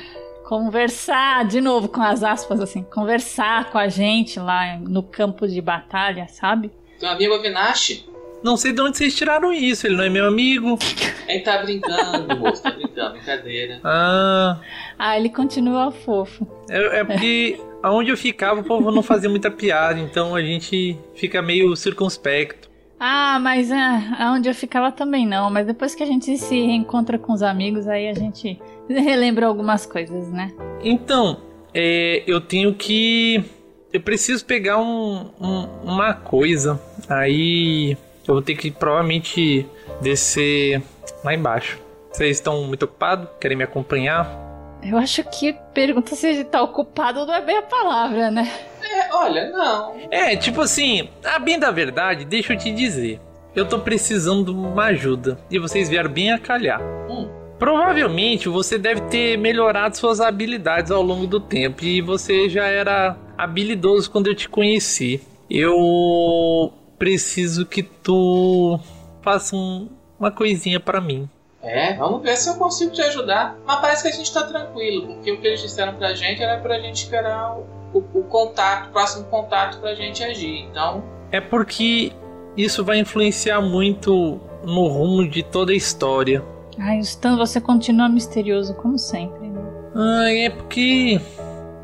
[0.47, 5.61] conversar, de novo com as aspas assim, conversar com a gente lá no campo de
[5.61, 6.71] batalha, sabe?
[6.97, 8.05] Teu amigo Avinashi,
[8.41, 10.79] Não sei de onde vocês tiraram isso, ele não é meu amigo.
[11.27, 13.81] ele tá brincando, moço, tá brincando, brincadeira.
[13.83, 14.57] Ah,
[14.97, 16.47] Ah, ele continua fofo.
[16.69, 20.97] é, é porque aonde eu ficava o povo não fazia muita piada, então a gente
[21.13, 22.69] fica meio circunspecto.
[22.97, 25.51] Ah, mas ah, aonde eu ficava também não.
[25.51, 28.59] Mas depois que a gente se reencontra com os amigos, aí a gente
[29.01, 30.51] relembra algumas coisas, né?
[30.83, 31.37] Então,
[31.73, 33.43] é, eu tenho que.
[33.91, 36.79] Eu preciso pegar um, um- uma coisa.
[37.09, 37.97] Aí
[38.27, 39.65] eu vou ter que provavelmente
[40.01, 40.81] descer
[41.23, 41.79] lá embaixo.
[42.11, 43.27] Vocês estão muito ocupados?
[43.39, 44.45] Querem me acompanhar?
[44.83, 48.51] Eu acho que pergunta se ele tá ocupado não é bem a palavra, né?
[48.81, 49.95] É, olha, não.
[50.11, 53.19] É, tipo assim, a bem da verdade, deixa eu te dizer.
[53.55, 55.39] Eu tô precisando de uma ajuda.
[55.49, 56.79] E vocês vieram bem a calhar.
[57.09, 57.27] Hum.
[57.59, 61.83] Provavelmente você deve ter melhorado suas habilidades ao longo do tempo.
[61.83, 65.21] E você já era habilidoso quando eu te conheci.
[65.49, 68.79] Eu preciso que tu
[69.21, 69.89] faça um-
[70.19, 71.27] uma coisinha pra mim.
[71.63, 73.57] É, vamos ver se eu consigo te ajudar.
[73.65, 76.59] Mas parece que a gente tá tranquilo, porque o que eles disseram pra gente era
[76.61, 77.65] pra gente esperar o,
[77.97, 80.59] o- o contato, o próximo contato pra gente agir.
[80.69, 82.13] Então, É porque
[82.55, 86.41] isso vai influenciar muito no rumo de toda a história.
[86.79, 89.47] Ai, Stan, você continua misterioso como sempre.
[89.47, 89.61] né?
[89.95, 91.19] Ah, é porque.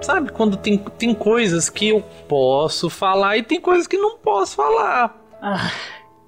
[0.02, 4.56] Sabe, quando tem, tem coisas que eu posso falar e tem coisas que não posso
[4.56, 5.16] falar.
[5.42, 5.72] Ah,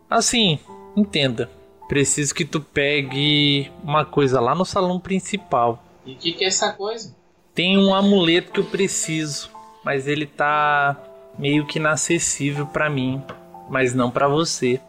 [0.09, 0.59] Assim,
[0.95, 1.49] entenda.
[1.89, 5.83] Preciso que tu pegue uma coisa lá no salão principal.
[6.05, 7.13] e o que, que é essa coisa?
[7.53, 9.49] Tem um amuleto que eu preciso,
[9.83, 10.95] mas ele tá
[11.37, 13.21] meio que inacessível pra mim,
[13.69, 14.79] mas não pra você.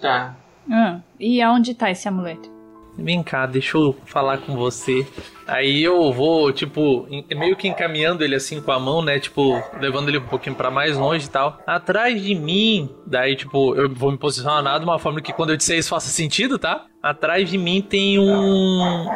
[0.00, 0.34] Tá.
[0.70, 2.48] ah, e aonde tá esse amuleto?
[2.98, 5.06] Vem cá, deixa eu falar com você.
[5.46, 9.20] Aí eu vou, tipo, meio que encaminhando ele assim com a mão, né?
[9.20, 11.58] Tipo, levando ele um pouquinho pra mais longe e tal.
[11.64, 15.56] Atrás de mim, daí, tipo, eu vou me posicionar de uma forma que quando eu
[15.56, 16.86] disser isso faça sentido, tá?
[17.00, 19.06] Atrás de mim tem um.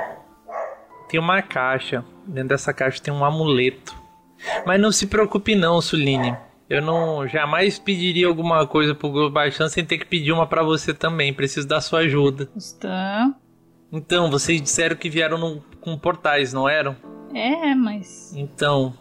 [1.09, 2.05] Tem uma caixa.
[2.25, 3.95] Dentro dessa caixa tem um amuleto.
[4.65, 6.37] Mas não se preocupe, não, Suline.
[6.71, 10.95] Eu não jamais pediria alguma coisa pro Baixando sem ter que pedir uma pra você
[10.95, 11.35] também.
[11.35, 12.49] Preciso da sua ajuda.
[12.57, 13.35] Stan?
[13.93, 16.97] Então, vocês disseram que vieram num- com portais, não eram?
[17.35, 18.33] É, mas.
[18.35, 18.95] Então,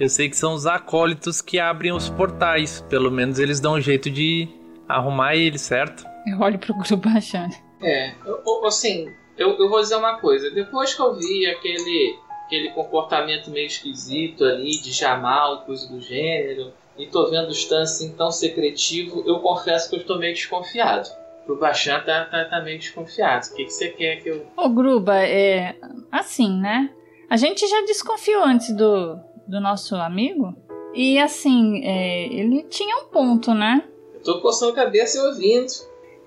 [0.00, 2.84] eu sei que são os acólitos que abrem os portais.
[2.88, 4.48] Pelo menos eles dão um jeito de
[4.88, 6.04] arrumar eles, certo?
[6.26, 7.54] Eu olho pro grupo achando.
[7.80, 10.50] É, eu- eu- assim, eu, eu vou dizer uma coisa.
[10.50, 16.72] Depois que eu vi aquele, aquele comportamento meio esquisito ali, de Jamal, coisa do gênero,
[16.98, 21.08] e tô vendo o Stan assim tão secretivo, eu confesso que eu estou meio desconfiado.
[21.46, 23.46] Pro Bachan tá, tá, tá meio desconfiado.
[23.46, 24.46] O que, que você quer que eu.
[24.56, 25.74] Ô, Gruba, é.
[26.10, 26.90] Assim, né?
[27.28, 29.16] A gente já desconfiou antes do,
[29.48, 30.54] do nosso amigo.
[30.94, 33.82] E assim, é, ele tinha um ponto, né?
[34.14, 35.72] Eu tô coçando a cabeça e ouvindo.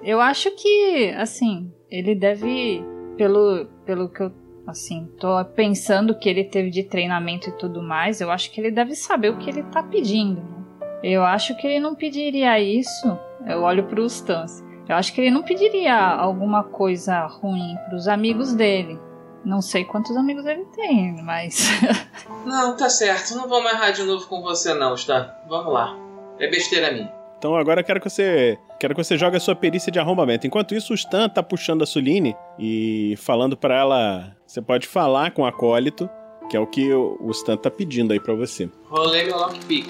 [0.03, 2.83] Eu acho que, assim, ele deve,
[3.15, 4.31] pelo, pelo que eu,
[4.67, 8.71] assim, tô pensando que ele teve de treinamento e tudo mais, eu acho que ele
[8.71, 10.41] deve saber o que ele tá pedindo.
[10.41, 10.65] né?
[11.03, 13.17] Eu acho que ele não pediria isso.
[13.47, 14.63] Eu olho pro Stance.
[14.87, 18.99] Eu acho que ele não pediria alguma coisa ruim pros amigos dele.
[19.43, 21.69] Não sei quantos amigos ele tem, mas.
[22.45, 23.35] Não, tá certo.
[23.35, 25.31] Não vou mais errar de novo com você, não, Stan.
[25.47, 25.95] Vamos lá.
[26.39, 27.11] É besteira minha.
[27.37, 28.57] Então agora eu quero que você.
[28.79, 30.47] Quero que você jogue a sua perícia de arrombamento.
[30.47, 34.35] Enquanto isso, o Stan tá puxando a Suline e falando pra ela.
[34.45, 36.09] Você pode falar com o acólito,
[36.49, 38.69] que é o que o o Stan tá pedindo aí pra você.
[38.85, 39.87] Rolei meu lockpick.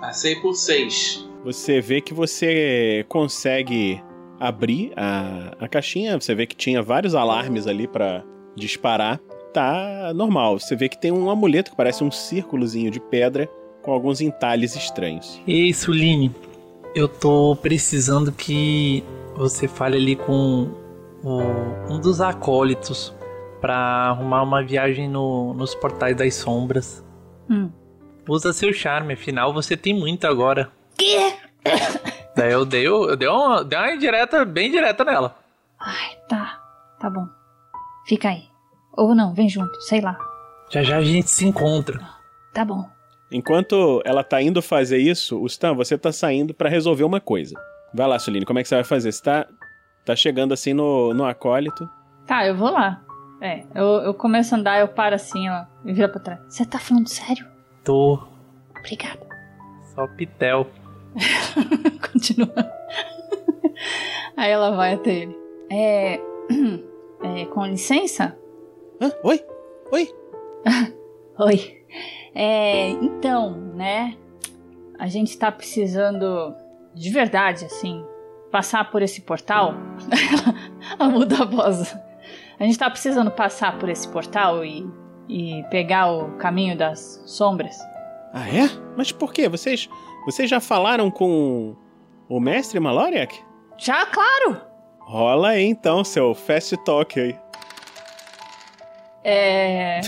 [0.00, 1.24] Passei por seis.
[1.46, 4.02] Você vê que você consegue
[4.40, 8.24] abrir a, a caixinha, você vê que tinha vários alarmes ali pra
[8.56, 9.20] disparar.
[9.54, 10.58] Tá normal.
[10.58, 13.48] Você vê que tem um amuleto que parece um círculozinho de pedra
[13.82, 15.40] com alguns entalhes estranhos.
[15.46, 16.34] Ei, Suline,
[16.96, 19.04] eu tô precisando que
[19.36, 20.68] você fale ali com
[21.22, 23.14] o- um dos acólitos
[23.60, 27.04] pra arrumar uma viagem no- nos portais das sombras.
[27.48, 27.70] Hum.
[28.28, 30.72] Usa seu charme, afinal você tem muito agora.
[30.98, 31.34] Quê?
[32.36, 35.34] Daí eu dei, eu dei, uma, dei uma indireta, bem direta nela.
[35.80, 36.60] Ai, tá.
[36.98, 37.26] Tá bom.
[38.06, 38.44] Fica aí.
[38.96, 40.16] Ou não, vem junto, sei lá.
[40.70, 42.00] Já já a gente se encontra.
[42.52, 42.88] Tá bom.
[43.30, 47.54] Enquanto ela tá indo fazer isso, o Stan, você tá saindo pra resolver uma coisa.
[47.92, 49.12] Vai lá, Suline, como é que você vai fazer?
[49.12, 49.46] Você tá,
[50.04, 51.88] tá chegando assim no, no acólito.
[52.26, 53.02] Tá, eu vou lá.
[53.40, 56.40] É, eu, eu começo a andar, eu paro assim, ó, e vira pra trás.
[56.48, 57.46] Você tá falando sério?
[57.84, 58.22] Tô
[58.78, 59.20] Obrigada.
[59.94, 60.66] só pitel.
[62.12, 62.72] Continua.
[64.36, 65.36] Aí ela vai até ele.
[65.70, 66.20] É.
[67.40, 68.38] é com licença?
[69.00, 69.10] Hã?
[69.22, 69.44] Oi?
[69.92, 70.14] Oi?
[71.38, 71.82] Oi.
[72.34, 74.16] É, então, né?
[74.98, 76.54] A gente tá precisando
[76.94, 78.04] de verdade, assim,
[78.50, 79.74] passar por esse portal.
[80.98, 81.94] Ela muda a voz.
[82.58, 84.86] A gente tá precisando passar por esse portal e,
[85.28, 87.76] e pegar o caminho das sombras.
[88.32, 88.68] Ah, é?
[88.96, 89.48] Mas por quê?
[89.48, 89.88] Vocês,
[90.26, 91.74] vocês já falaram com
[92.28, 93.40] o mestre Maloriak?
[93.78, 94.60] Já, claro!
[95.00, 97.36] Rola aí então, seu fast talk aí.
[99.22, 100.00] É.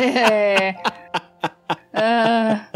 [0.00, 0.74] é.
[1.92, 2.66] Ah,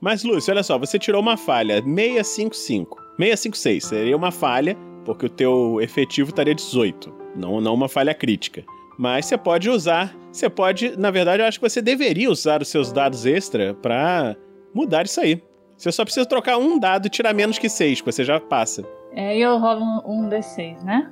[0.00, 2.96] Mas, Lúcio, olha só, você tirou uma falha, 655.
[3.18, 8.64] 656 seria uma falha, porque o teu efetivo estaria 18, não, não uma falha crítica.
[8.98, 12.68] Mas você pode usar, você pode, na verdade, eu acho que você deveria usar os
[12.68, 14.36] seus dados extra pra
[14.74, 15.42] mudar isso aí.
[15.76, 18.84] Você só precisa trocar um dado e tirar menos que 6, que você já passa.
[19.14, 21.10] é, eu rolo um, um D6, né?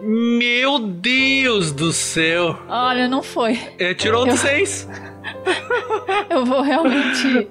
[0.00, 2.58] Meu Deus do céu!
[2.68, 3.58] Olha, não foi.
[3.78, 4.88] É, tirou outro Eu- seis.
[6.28, 7.48] Eu vou realmente.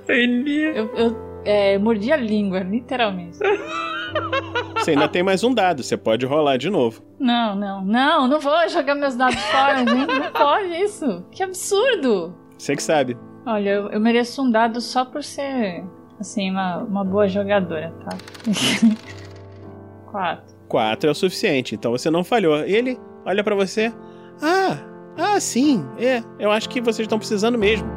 [0.75, 3.37] Eu, eu é, mordi a língua, literalmente.
[4.75, 7.01] Você ainda tem mais um dado, você pode rolar de novo.
[7.19, 10.19] Não, não, não, não vou jogar meus dados fora, gente.
[10.19, 11.23] Não pode isso.
[11.31, 12.35] Que absurdo.
[12.57, 13.15] Você que sabe.
[13.45, 15.83] Olha, eu, eu mereço um dado só por ser,
[16.19, 18.17] assim, uma, uma boa jogadora, tá?
[20.11, 20.55] Quatro.
[20.67, 22.59] 4 é o suficiente, então você não falhou.
[22.59, 23.91] Ele olha pra você.
[24.41, 24.77] Ah,
[25.17, 27.87] ah, sim, é, eu acho que vocês estão precisando mesmo.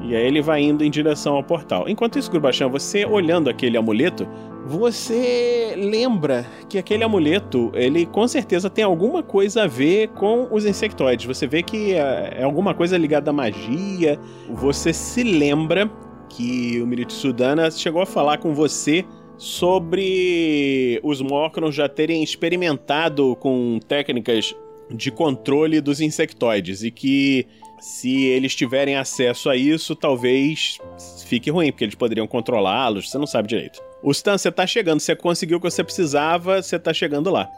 [0.00, 1.88] E aí ele vai indo em direção ao portal.
[1.88, 4.28] Enquanto isso, Grubachan, você olhando aquele amuleto,
[4.68, 10.66] você lembra que aquele amuleto, ele com certeza tem alguma coisa a ver com os
[10.66, 11.24] insectoides.
[11.24, 14.20] Você vê que é, é alguma coisa ligada à magia.
[14.50, 15.90] Você se lembra
[16.28, 19.06] que o Miritsudana chegou a falar com você
[19.38, 24.54] sobre os Morcrons já terem experimentado com técnicas
[24.90, 27.46] de controle dos insectoides e que
[27.80, 30.78] se eles tiverem acesso a isso, talvez
[31.24, 33.87] fique ruim, porque eles poderiam controlá-los, você não sabe direito.
[34.02, 37.48] O Stan, você tá chegando, você conseguiu o que você precisava, você tá chegando lá.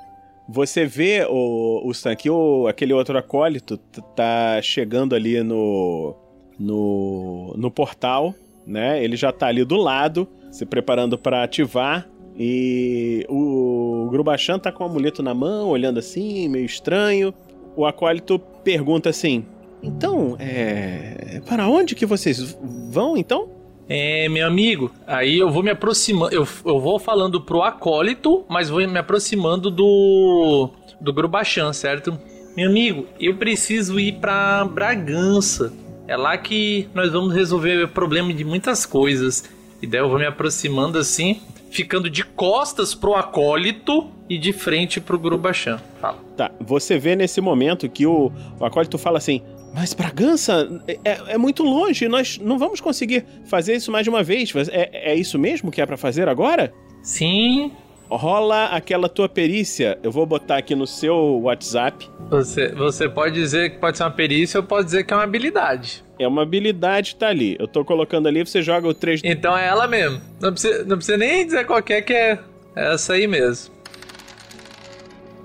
[0.49, 2.29] Você vê o, o Stan que
[2.69, 3.77] aquele outro acólito
[4.17, 6.17] tá chegando ali no,
[6.59, 8.35] no, no portal,
[8.67, 9.03] né?
[9.03, 12.09] Ele já tá ali do lado, se preparando para ativar.
[12.37, 17.35] E o Grubachan tá com o amuleto na mão, olhando assim, meio estranho.
[17.77, 19.45] O acólito pergunta assim:
[19.83, 21.41] Então, é.
[21.47, 22.59] Para onde que vocês
[22.91, 23.60] vão então?
[23.93, 28.71] É, meu amigo, aí eu vou me aproximando, eu, eu vou falando pro acólito, mas
[28.71, 32.17] vou me aproximando do do Grubachan, certo?
[32.57, 35.73] Meu amigo, eu preciso ir pra Bragança.
[36.07, 39.51] É lá que nós vamos resolver o problema de muitas coisas.
[39.83, 45.01] E daí eu vou me aproximando assim, ficando de costas pro acólito e de frente
[45.01, 45.81] pro Grubachan.
[46.01, 46.19] Fala.
[46.37, 49.43] Tá, você vê nesse momento que o, o acólito fala assim:
[49.75, 50.69] Mas Bragança
[51.05, 54.53] é, é muito longe, nós não vamos conseguir fazer isso mais de uma vez.
[54.71, 56.73] É, é isso mesmo que é pra fazer agora?
[57.03, 57.73] Sim.
[58.09, 62.09] Rola aquela tua perícia, eu vou botar aqui no seu WhatsApp.
[62.29, 65.23] Você, você pode dizer que pode ser uma perícia ou pode dizer que é uma
[65.23, 66.03] habilidade.
[66.19, 67.57] É uma habilidade, tá ali.
[67.59, 70.21] Eu tô colocando ali, você joga o 3 Então é ela mesmo.
[70.41, 72.39] Não precisa, não precisa nem dizer qualquer que é
[72.75, 73.73] essa aí mesmo.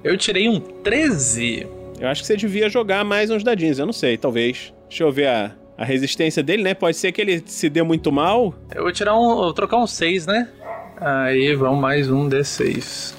[0.04, 1.68] Eu tirei um 13.
[1.99, 4.73] Eu acho que você devia jogar mais uns dadinhos, eu não sei, talvez.
[4.89, 6.73] Deixa eu ver a, a resistência dele, né?
[6.73, 8.53] Pode ser que ele se dê muito mal.
[8.73, 9.36] Eu vou tirar um.
[9.36, 10.49] Vou trocar um 6, né?
[10.97, 13.13] Aí vamos mais um D6.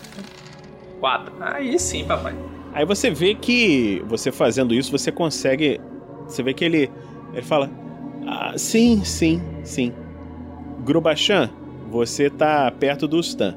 [1.01, 1.33] 4.
[1.41, 2.35] Aí sim, papai.
[2.73, 5.81] Aí você vê que você fazendo isso, você consegue.
[6.27, 6.91] Você vê que ele.
[7.33, 7.71] Ele fala.
[8.27, 9.93] Ah, sim, sim, sim.
[10.85, 11.51] Grubachan,
[11.91, 13.55] você tá perto do Stan.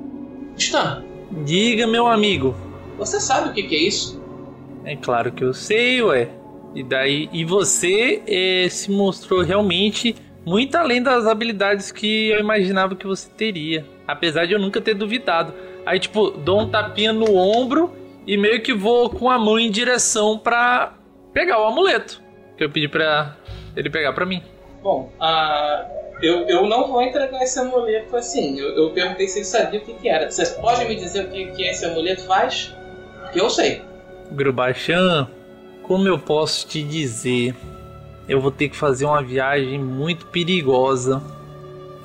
[0.57, 1.03] Stan,
[1.45, 2.55] Diga, meu amigo.
[2.97, 4.18] você sabe o que, que é isso?
[4.89, 6.29] É claro que eu sei, ué.
[6.73, 7.29] E daí.
[7.31, 13.29] E você eh, se mostrou realmente muito além das habilidades que eu imaginava que você
[13.29, 13.85] teria.
[14.07, 15.53] Apesar de eu nunca ter duvidado.
[15.85, 17.93] Aí, tipo, dou um tapinha no ombro
[18.25, 20.95] e meio que vou com a mão em direção pra
[21.31, 22.19] pegar o amuleto.
[22.57, 23.37] Que eu pedi pra
[23.75, 24.41] ele pegar pra mim.
[24.81, 25.85] Bom, ah,
[26.19, 28.59] eu, eu não vou entregar esse amuleto assim.
[28.59, 30.31] Eu, eu perguntei se ele sabia o que, que era.
[30.31, 32.75] Você pode me dizer o que, que esse amuleto faz?
[33.21, 33.87] Porque eu sei.
[34.31, 35.27] Grubachan,
[35.83, 37.55] como eu posso te dizer?
[38.27, 41.21] Eu vou ter que fazer uma viagem muito perigosa.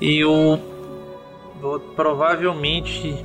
[0.01, 0.59] E eu
[1.61, 3.23] vou provavelmente.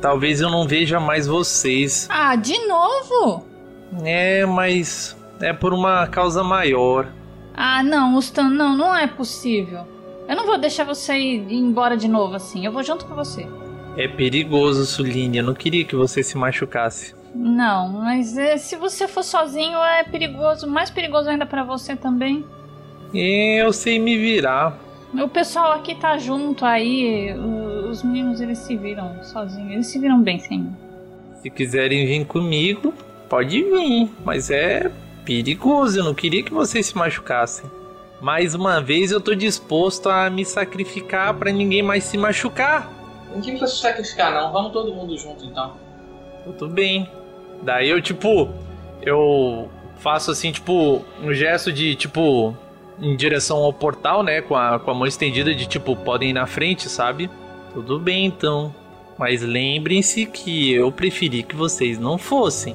[0.00, 2.08] Talvez eu não veja mais vocês.
[2.10, 3.44] Ah, de novo?
[4.02, 7.06] É, mas é por uma causa maior.
[7.54, 9.86] Ah, não, Stan, não, não é possível.
[10.28, 12.64] Eu não vou deixar você ir embora de novo assim.
[12.64, 13.46] Eu vou junto com você.
[13.96, 15.38] É perigoso, Suline.
[15.38, 17.14] Eu não queria que você se machucasse.
[17.34, 22.44] Não, mas é, se você for sozinho é perigoso, mais perigoso ainda pra você também.
[23.14, 24.78] Eu sei me virar.
[25.14, 27.32] O pessoal aqui tá junto aí,
[27.90, 30.76] os meninos eles se viram sozinhos, eles se viram bem sem mim.
[31.42, 32.94] Se quiserem vir comigo,
[33.28, 34.10] pode vir.
[34.24, 34.90] Mas é
[35.24, 35.98] perigoso.
[35.98, 37.68] Eu não queria que vocês se machucassem.
[38.20, 42.92] Mais uma vez eu tô disposto a me sacrificar pra ninguém mais se machucar.
[43.34, 44.52] Ninguém precisa se sacrificar, não.
[44.52, 45.72] Vamos todo mundo junto então.
[46.44, 47.08] Tudo bem.
[47.62, 48.48] Daí eu, tipo,
[49.02, 52.56] eu faço assim, tipo, um gesto de, tipo,
[53.00, 54.40] em direção ao portal, né?
[54.40, 57.30] Com a, com a mão estendida de, tipo, podem ir na frente, sabe?
[57.72, 58.74] Tudo bem então.
[59.18, 62.74] Mas lembrem-se que eu preferi que vocês não fossem.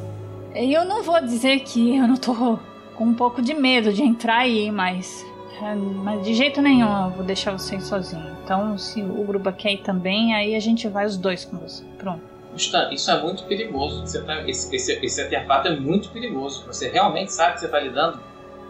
[0.54, 2.60] Eu não vou dizer que eu não tô
[2.96, 5.26] com um pouco de medo de entrar aí, mas.
[5.62, 8.32] é, Mas de jeito nenhum eu vou deixar vocês sozinhos.
[8.44, 11.84] Então, se o grupo quer ir também, aí a gente vai os dois com você.
[11.98, 12.22] Pronto.
[12.58, 14.02] Stan, isso é muito perigoso.
[14.06, 16.66] Você tá- esse, esse, esse artefato é muito perigoso.
[16.68, 18.20] Você realmente sabe que você está lidando?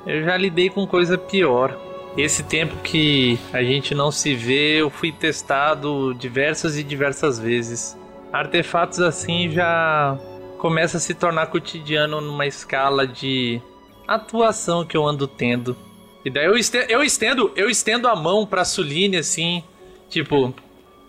[0.05, 1.77] Eu já lidei com coisa pior.
[2.17, 7.97] Esse tempo que a gente não se vê, eu fui testado diversas e diversas vezes.
[8.31, 10.17] Artefatos assim já
[10.57, 13.61] começa a se tornar cotidiano numa escala de
[14.07, 15.75] atuação que eu ando tendo.
[16.23, 19.63] E daí eu estendo, eu estendo, eu estendo a mão pra Suline assim,
[20.09, 20.53] tipo,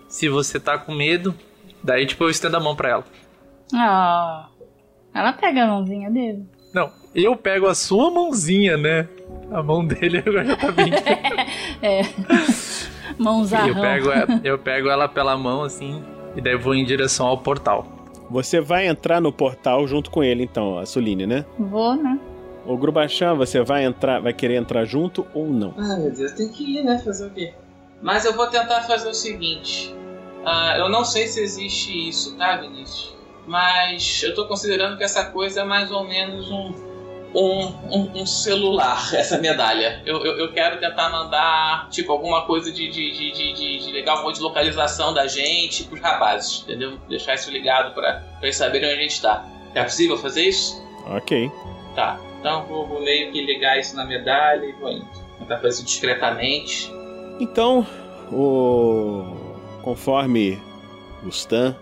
[0.09, 1.35] se você tá com medo,
[1.87, 3.05] daí tipo eu estendo a mão pra ela.
[3.72, 4.49] Ah.
[5.14, 6.45] Ela pega a mãozinha dele.
[6.74, 9.09] Não, eu pego a sua mãozinha, né?
[9.51, 10.91] A mão dele agora já tá bem
[11.80, 12.03] É.
[13.16, 13.68] Mãozarrão.
[13.68, 16.03] Eu pego, ela, eu pego ela pela mão assim
[16.34, 17.87] e daí eu vou em direção ao portal.
[18.28, 21.45] Você vai entrar no portal junto com ele, então, a Suline, né?
[21.59, 22.18] Vou, né?
[22.66, 25.72] O Grubachan, você vai entrar, vai querer entrar junto ou não?
[25.78, 26.99] Ah, meu Deus, tem que ir, né?
[26.99, 27.55] Fazer o quê?
[28.03, 29.95] Mas eu vou tentar fazer o seguinte.
[30.47, 33.12] Ah, eu não sei se existe isso, tá, Vinícius?
[33.49, 36.72] Mas eu tô considerando que essa coisa é mais ou menos um,
[37.34, 40.01] um, um, um celular, essa medalha.
[40.07, 43.92] Eu, eu, eu quero tentar mandar, tipo, alguma coisa de, de, de, de, de, de
[43.92, 46.97] legal, de localização da gente pros rapazes, entendeu?
[47.09, 49.44] Deixar isso ligado pra, pra eles saberem onde a gente tá.
[49.74, 50.80] É possível fazer isso?
[51.07, 51.51] Ok.
[51.97, 55.09] Tá, então vou, vou meio que ligar isso na medalha e vou indo.
[55.40, 56.88] Tentar fazer isso discretamente.
[57.40, 57.84] Então,
[58.32, 59.36] o...
[59.87, 60.61] conforme
[61.24, 61.76] o Stan,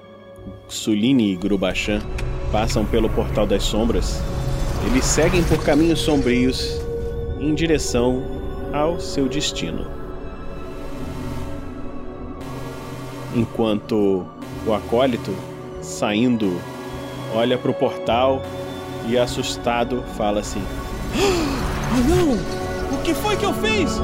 [0.69, 2.03] Suline e Grubachan
[2.53, 4.21] passam pelo Portal das Sombras,
[4.87, 6.83] eles seguem por caminhos sombrios
[7.41, 8.23] em direção
[8.75, 9.87] ao seu destino.
[13.35, 14.27] Enquanto
[14.67, 15.35] o acólito,
[15.81, 16.61] saindo,
[17.35, 18.43] olha para o portal
[19.09, 20.63] e assustado fala assim:
[21.17, 22.99] Oh não!
[22.99, 23.99] O que foi que eu fiz?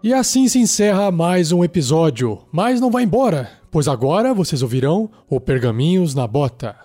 [0.00, 2.38] E assim se encerra mais um episódio.
[2.52, 6.76] Mas não vai embora, pois agora vocês ouvirão o Pergaminhos na Bota.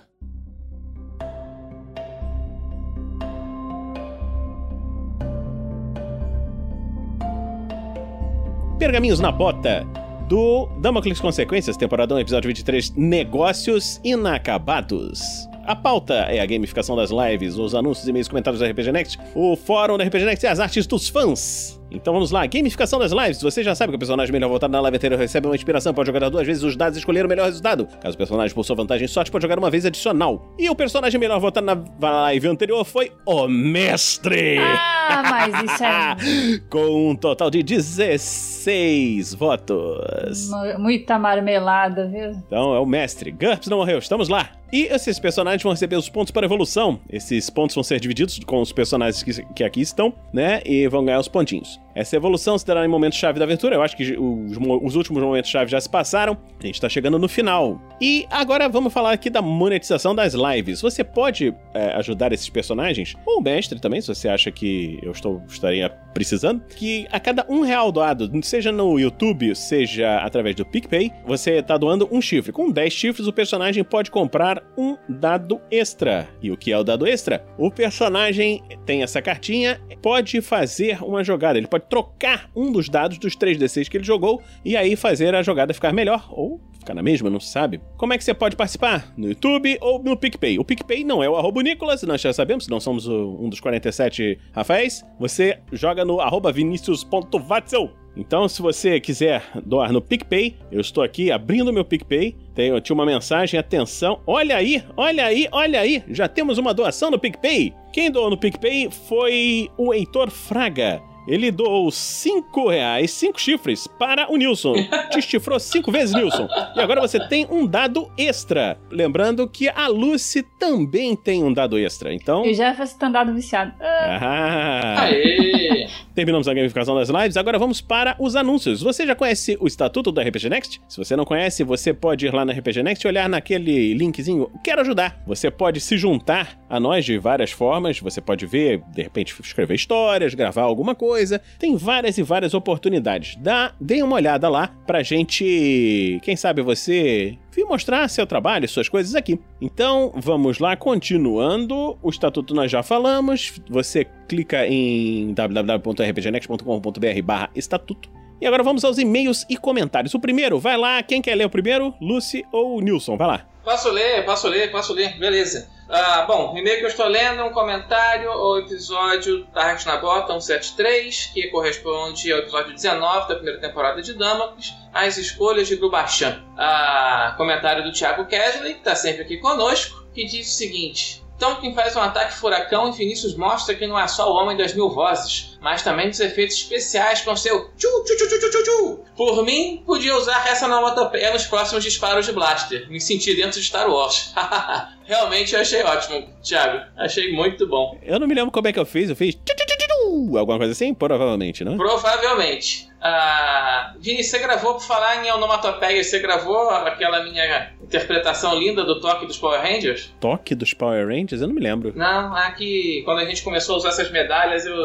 [8.79, 9.85] Pergaminhos na Bota
[10.27, 15.21] do Damocles Consequências, temporada 1, episódio 23, Negócios Inacabados.
[15.65, 19.55] A pauta é a gamificação das lives, os anúncios, e-mails, comentários da RPG Next, o
[19.55, 21.79] fórum da RPG Next e as artes dos fãs.
[21.91, 23.41] Então vamos lá, gamificação das lives.
[23.41, 26.07] Você já sabe que o personagem melhor voltado na live anterior recebe uma inspiração, pode
[26.07, 27.87] jogar duas vezes os dados e escolher o melhor resultado.
[28.01, 30.51] Caso o personagem possua vantagem em sorte, pode jogar uma vez adicional.
[30.57, 31.77] E o personagem melhor votado na
[32.23, 34.57] live anterior foi o Mestre!
[34.59, 40.49] Ah, mas isso é Com um total de 16 votos.
[40.49, 42.31] mu- muita marmelada, viu?
[42.31, 43.31] Então é o mestre.
[43.31, 44.49] GURPS não morreu, estamos lá.
[44.71, 46.99] E esses personagens vão receber os pontos para evolução.
[47.09, 50.61] Esses pontos vão ser divididos com os personagens que, que aqui estão, né?
[50.65, 51.79] E vão ganhar os pontinhos.
[51.95, 53.75] Essa evolução se dará em momentos-chave da aventura.
[53.75, 56.37] Eu acho que os, os últimos momentos-chave já se passaram.
[56.61, 57.79] A gente tá chegando no final.
[58.01, 60.81] E agora vamos falar aqui da monetização das lives.
[60.81, 65.11] Você pode é, ajudar esses personagens, ou o mestre também, se você acha que eu
[65.11, 70.65] estou, estaria precisando, que a cada um real doado, seja no YouTube, seja através do
[70.65, 72.51] PicPay, você tá doando um chifre.
[72.51, 76.27] Com 10 chifres, o personagem pode comprar um dado extra.
[76.41, 77.45] E o que é o dado extra?
[77.57, 81.57] O personagem tem essa cartinha, pode fazer uma jogada.
[81.57, 85.41] Ele pode trocar um dos dados dos 3D6 que ele jogou e aí fazer a
[85.41, 87.81] jogada ficar melhor ou ficar na mesma, não sabe?
[87.97, 89.13] Como é que você pode participar?
[89.17, 90.59] No YouTube ou no PicPay?
[90.59, 94.39] O PicPay não é o arroba Nicolas, nós já sabemos, não somos um dos 47
[94.51, 95.03] Rafaéis.
[95.19, 97.91] Você joga no arroba vinicius.vatzel.
[98.15, 102.35] Então, se você quiser doar no PicPay, eu estou aqui abrindo meu PicPay.
[102.53, 104.21] Tem, tinha uma mensagem, atenção.
[104.27, 106.03] Olha aí, olha aí, olha aí.
[106.09, 107.73] Já temos uma doação no PicPay.
[107.91, 111.01] Quem doou no PicPay foi o Heitor Fraga.
[111.27, 114.73] Ele doou 5 reais, 5 chifres para o Nilson.
[115.11, 116.47] Te chifrou 5 vezes, Nilson.
[116.75, 118.77] E agora você tem um dado extra.
[118.91, 122.13] Lembrando que a Lucy também tem um dado extra.
[122.13, 122.45] Então.
[122.45, 123.73] E o Jefferson tem um dado viciado.
[123.79, 125.03] Ah.
[125.03, 125.87] Aê!
[126.13, 128.81] Terminamos a gamificação das lives, agora vamos para os anúncios.
[128.81, 130.81] Você já conhece o estatuto do RPG Next?
[130.87, 134.51] Se você não conhece, você pode ir lá no RPG Next e olhar naquele linkzinho
[134.63, 135.21] Quero ajudar.
[135.25, 137.99] Você pode se juntar a nós de várias formas.
[137.99, 141.12] Você pode ver, de repente, escrever histórias, gravar alguma coisa.
[141.59, 143.35] Tem várias e várias oportunidades.
[143.37, 148.89] Dá, dê uma olhada lá pra gente, quem sabe você vir mostrar seu trabalho, suas
[148.89, 149.39] coisas aqui.
[149.61, 151.97] Então, vamos lá, continuando.
[152.01, 153.53] O estatuto nós já falamos.
[153.69, 158.09] Você clica em www.rpgnext.com.br barra estatuto.
[158.41, 160.13] E agora vamos aos e-mails e comentários.
[160.13, 161.93] O primeiro, vai lá, quem quer ler o primeiro?
[162.01, 163.15] Lucy ou Nilson?
[163.15, 163.47] Vai lá.
[163.63, 165.69] Posso ler, posso ler, posso ler, beleza.
[165.89, 169.97] Ah, bom, o e-mail que eu estou lendo é um comentário ao episódio Arte na
[169.97, 175.75] Bota 173, que corresponde ao episódio 19 da primeira temporada de Damocles, As Escolhas de
[175.75, 176.41] Grubachan.
[176.57, 181.23] Ah, comentário do Thiago Kesley, que está sempre aqui conosco, que diz o seguinte...
[181.37, 184.73] Tolkien faz um ataque furacão e Vinícius mostra que não é só o homem das
[184.73, 188.99] mil vozes, mas também dos efeitos especiais com seu tchu tchu tchu tchu tchu tchu.
[189.15, 192.89] Por mim, podia usar essa onomatopeia nos próximos disparos de blaster.
[192.89, 194.33] Me senti dentro de Star Wars.
[195.05, 196.85] Realmente eu achei ótimo, Thiago.
[196.97, 197.97] Achei muito bom.
[198.03, 199.09] Eu não me lembro como é que eu fiz.
[199.09, 200.93] Eu fiz tchu, tchu, tchu, tchu, alguma coisa assim?
[200.93, 201.77] Provavelmente, não?
[201.77, 202.89] Provavelmente.
[203.05, 208.99] Ah, Vini, você gravou, por falar em onomatopeia, você gravou aquela minha interpretação linda do
[209.01, 210.13] toque dos Power Rangers?
[210.21, 211.41] Toque dos Power Rangers?
[211.41, 211.91] Eu não me lembro.
[211.95, 214.75] Não, aqui quando a gente começou a usar essas medalhas, eu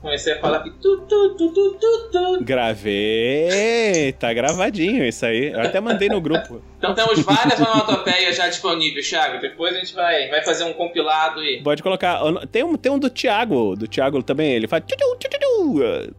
[0.00, 2.44] comecei a falar que tu, tu, tu, tu, tu, tu.
[2.44, 4.12] Gravei!
[4.18, 5.48] Tá gravadinho isso aí.
[5.52, 6.62] Eu até mandei no grupo.
[6.78, 9.40] Então temos várias onomatopeias já disponíveis, Thiago.
[9.40, 11.60] Depois a gente vai, vai fazer um compilado e.
[11.62, 12.20] Pode colocar.
[12.50, 13.76] Tem um, tem um do Thiago.
[13.76, 14.52] Do Thiago também.
[14.52, 14.82] Ele faz.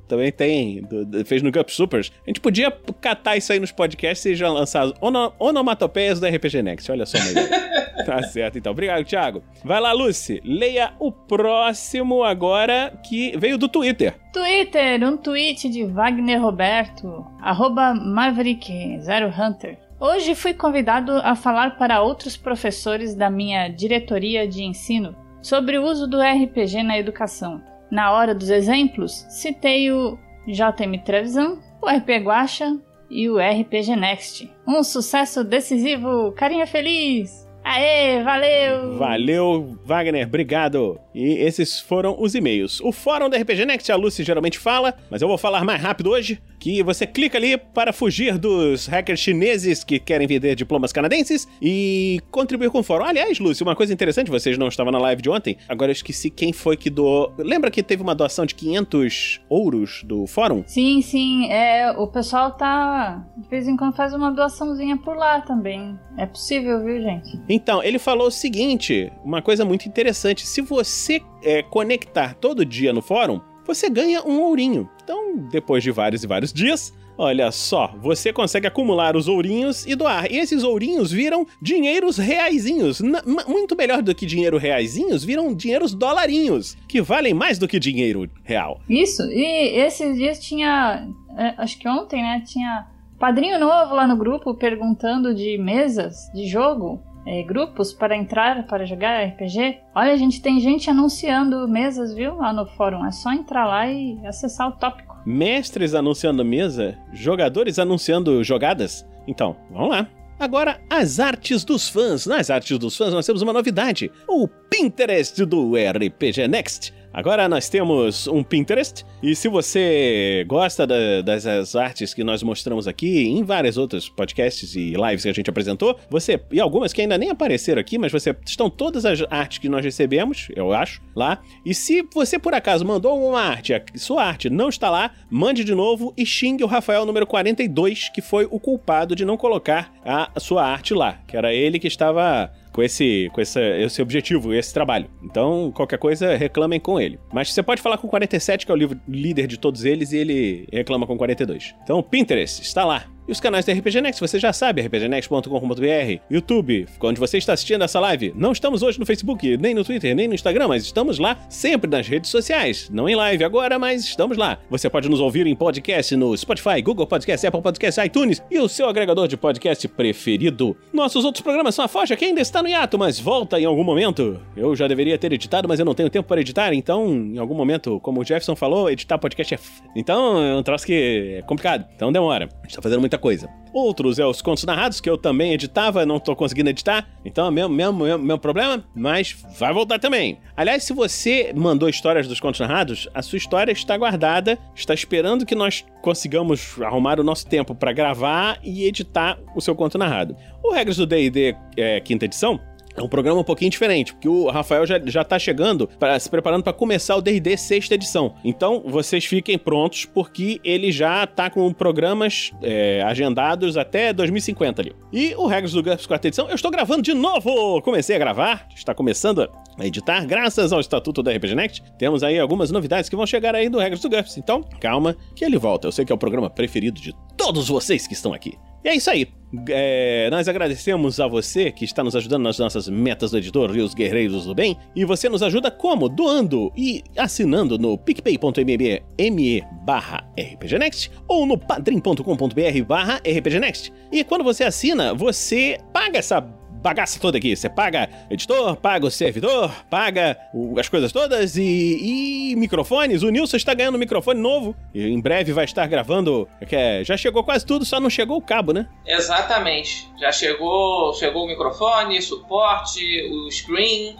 [0.07, 0.81] Também tem.
[0.81, 2.11] do- do- fez no Cup Supers.
[2.25, 2.71] A gente podia
[3.01, 6.91] catar isso aí nos podcasts e já lançar as ono, onomatopeias do RPG Next.
[6.91, 7.17] Olha só,
[8.05, 8.71] tá certo, então.
[8.71, 9.43] Obrigado, Thiago.
[9.63, 10.41] Vai lá, Lucy.
[10.43, 14.15] Leia o próximo agora que veio do Twitter.
[14.31, 19.77] Twitter, um tweet de Wagner Roberto, arroba Maverick Zero Hunter.
[19.99, 25.83] Hoje fui convidado a falar para outros professores da minha diretoria de ensino sobre o
[25.83, 27.61] uso do RPG na educação.
[27.91, 30.17] Na hora dos exemplos, citei o
[30.47, 32.77] JM Trevisan, o RP Guacha
[33.09, 34.51] e o RPG Next.
[34.67, 37.47] Um sucesso decisivo, carinha feliz!
[37.63, 38.97] Aê, valeu!
[38.97, 40.99] Valeu, Wagner, obrigado.
[41.13, 42.79] E esses foram os e-mails.
[42.81, 46.09] O fórum da RPG Next, a Lucy geralmente fala, mas eu vou falar mais rápido
[46.09, 51.47] hoje, que você clica ali para fugir dos hackers chineses que querem vender diplomas canadenses
[51.61, 53.05] e contribuir com o fórum.
[53.05, 56.29] Aliás, Lucy, uma coisa interessante, vocês não estavam na live de ontem, agora eu esqueci
[56.29, 57.33] quem foi que doou.
[57.37, 60.63] Lembra que teve uma doação de 500 ouros do fórum?
[60.67, 63.25] Sim, sim, é, o pessoal tá.
[63.37, 65.97] De vez em quando faz uma doaçãozinha por lá também.
[66.17, 67.39] É possível, viu, gente?
[67.47, 70.45] Então, ele falou o seguinte, uma coisa muito interessante.
[70.45, 73.39] Se você é, conectar todo dia no fórum,
[73.69, 74.89] você ganha um ourinho.
[75.03, 79.95] Então, depois de vários e vários dias, olha só, você consegue acumular os ourinhos e
[79.95, 80.31] doar.
[80.31, 82.99] E esses ourinhos viram dinheiros reaisinhos.
[83.47, 88.27] Muito melhor do que dinheiro reaisinhos, viram dinheiros dolarinhos, que valem mais do que dinheiro
[88.43, 88.81] real.
[88.89, 91.07] Isso, e esses dias tinha.
[91.37, 92.43] é, acho que ontem, né?
[92.47, 92.87] Tinha
[93.19, 97.03] padrinho novo lá no grupo perguntando de mesas de jogo.
[97.29, 99.77] É, grupos para entrar para jogar RPG.
[99.93, 102.35] Olha, a gente tem gente anunciando mesas, viu?
[102.37, 103.05] Lá no fórum.
[103.05, 105.15] É só entrar lá e acessar o tópico.
[105.23, 109.07] Mestres anunciando mesa, jogadores anunciando jogadas.
[109.27, 110.07] Então, vamos lá.
[110.39, 112.25] Agora, as artes dos fãs.
[112.25, 116.93] Nas artes dos fãs, nós temos uma novidade: o Pinterest do RPG Next.
[117.11, 122.87] Agora nós temos um Pinterest e se você gosta da- das artes que nós mostramos
[122.87, 127.01] aqui em vários outros podcasts e lives que a gente apresentou, você e algumas que
[127.01, 131.01] ainda nem apareceram aqui, mas você estão todas as artes que nós recebemos, eu acho,
[131.15, 131.41] lá.
[131.65, 135.63] E se você por acaso mandou uma arte, a sua arte não está lá, mande
[135.63, 139.91] de novo e xingue o Rafael número 42, que foi o culpado de não colocar
[140.05, 144.53] a sua arte lá, que era ele que estava com esse, com esse, esse objetivo,
[144.53, 145.07] esse trabalho.
[145.21, 147.19] Então, qualquer coisa, reclamem com ele.
[147.33, 150.13] Mas você pode falar com o 47, que é o livro- líder de todos eles,
[150.13, 151.75] e ele reclama com o 42.
[151.83, 153.05] Então, Pinterest está lá.
[153.29, 157.83] E os canais da RPG Next, você já sabe, rpgnext.com.br, YouTube, onde você está assistindo
[157.83, 158.33] essa live.
[158.35, 161.87] Não estamos hoje no Facebook, nem no Twitter, nem no Instagram, mas estamos lá sempre
[161.87, 162.89] nas redes sociais.
[162.91, 164.57] Não em live agora, mas estamos lá.
[164.67, 168.67] Você pode nos ouvir em podcast no Spotify, Google Podcast, Apple Podcast, iTunes e o
[168.67, 170.75] seu agregador de podcast preferido.
[170.91, 173.83] Nossos outros programas são a Focha, que ainda está no hiato, mas volta em algum
[173.83, 174.41] momento.
[174.57, 177.53] Eu já deveria ter editado, mas eu não tenho tempo para editar, então, em algum
[177.53, 179.57] momento, como o Jefferson falou, editar podcast é.
[179.57, 181.85] f- Então, é um troço que é complicado.
[181.95, 182.49] Então demora.
[182.63, 183.49] A gente tá fazendo muita coisa.
[183.71, 187.07] Outros é os contos narrados, que eu também editava, não tô conseguindo editar.
[187.23, 190.39] Então é mesmo, mesmo, mesmo, mesmo problema, mas vai voltar também.
[190.57, 195.45] Aliás, se você mandou histórias dos contos narrados, a sua história está guardada, está esperando
[195.45, 200.35] que nós consigamos arrumar o nosso tempo para gravar e editar o seu conto narrado.
[200.63, 202.59] O Regras do D&D é, quinta edição
[202.99, 206.29] é um programa um pouquinho diferente, porque o Rafael já, já tá chegando, para se
[206.29, 208.35] preparando para começar o D&D sexta edição.
[208.43, 214.95] Então, vocês fiquem prontos, porque ele já tá com programas é, agendados até 2050 ali.
[215.11, 217.81] E o Regras do GURPS quarta edição, eu estou gravando de novo!
[217.81, 221.83] Comecei a gravar, está começando a editar, graças ao estatuto da RPG Next.
[221.97, 224.37] Temos aí algumas novidades que vão chegar aí do Regras do GURPS.
[224.37, 225.87] Então, calma, que ele volta.
[225.87, 228.57] Eu sei que é o programa preferido de todos vocês que estão aqui.
[228.83, 229.27] E é isso aí.
[229.67, 233.81] É, nós agradecemos a você que está nos ajudando nas nossas metas do editor e
[233.81, 234.77] os guerreiros do bem.
[234.95, 236.07] E você nos ajuda como?
[236.07, 239.01] Doando e assinando no picpay.me
[239.31, 243.91] ME barra rpgnext ou no padrim.com.br barra rpgnext.
[244.11, 246.39] E quando você assina, você paga essa
[246.81, 247.55] bagaça toda aqui.
[247.55, 253.21] Você paga editor, paga o servidor, paga o- as coisas todas e, e microfones.
[253.23, 254.75] O Nilson está ganhando um microfone novo.
[254.93, 256.47] E em breve vai estar gravando.
[256.67, 258.87] que é, já chegou quase tudo, só não chegou o cabo, né?
[259.05, 260.07] Exatamente.
[260.19, 262.99] Já chegou, chegou o microfone, suporte,
[263.31, 264.15] o screen.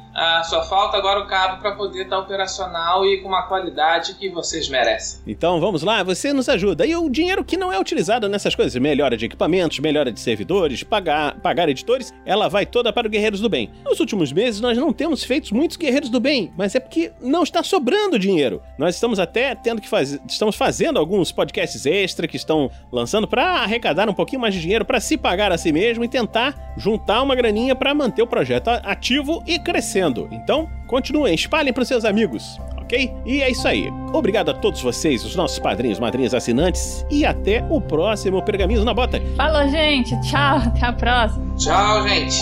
[0.45, 4.67] Só falta agora o cabo para poder estar operacional e com uma qualidade que vocês
[4.67, 5.21] merecem.
[5.27, 6.85] Então vamos lá, você nos ajuda.
[6.85, 10.83] E o dinheiro que não é utilizado nessas coisas, melhora de equipamentos, melhora de servidores,
[10.83, 13.71] pagar, pagar editores, ela vai toda para o Guerreiros do Bem.
[13.85, 17.43] Nos últimos meses nós não temos feito muitos Guerreiros do Bem, mas é porque não
[17.43, 18.61] está sobrando dinheiro.
[18.77, 23.61] Nós estamos até tendo que fazer, estamos fazendo alguns podcasts extra que estão lançando para
[23.61, 27.21] arrecadar um pouquinho mais de dinheiro para se pagar a si mesmo e tentar juntar
[27.21, 30.08] uma graninha para manter o projeto ativo e crescendo.
[30.31, 33.13] Então, continuem, espalhem para os seus amigos ok?
[33.23, 33.87] E é isso aí.
[34.11, 38.93] Obrigado a todos vocês, os nossos padrinhos, madrinhas assinantes, e até o próximo Pergaminhos na
[38.93, 39.21] Bota.
[39.37, 40.19] Falou, gente.
[40.21, 40.57] Tchau.
[40.65, 41.55] Até a próxima.
[41.55, 42.41] Tchau, gente.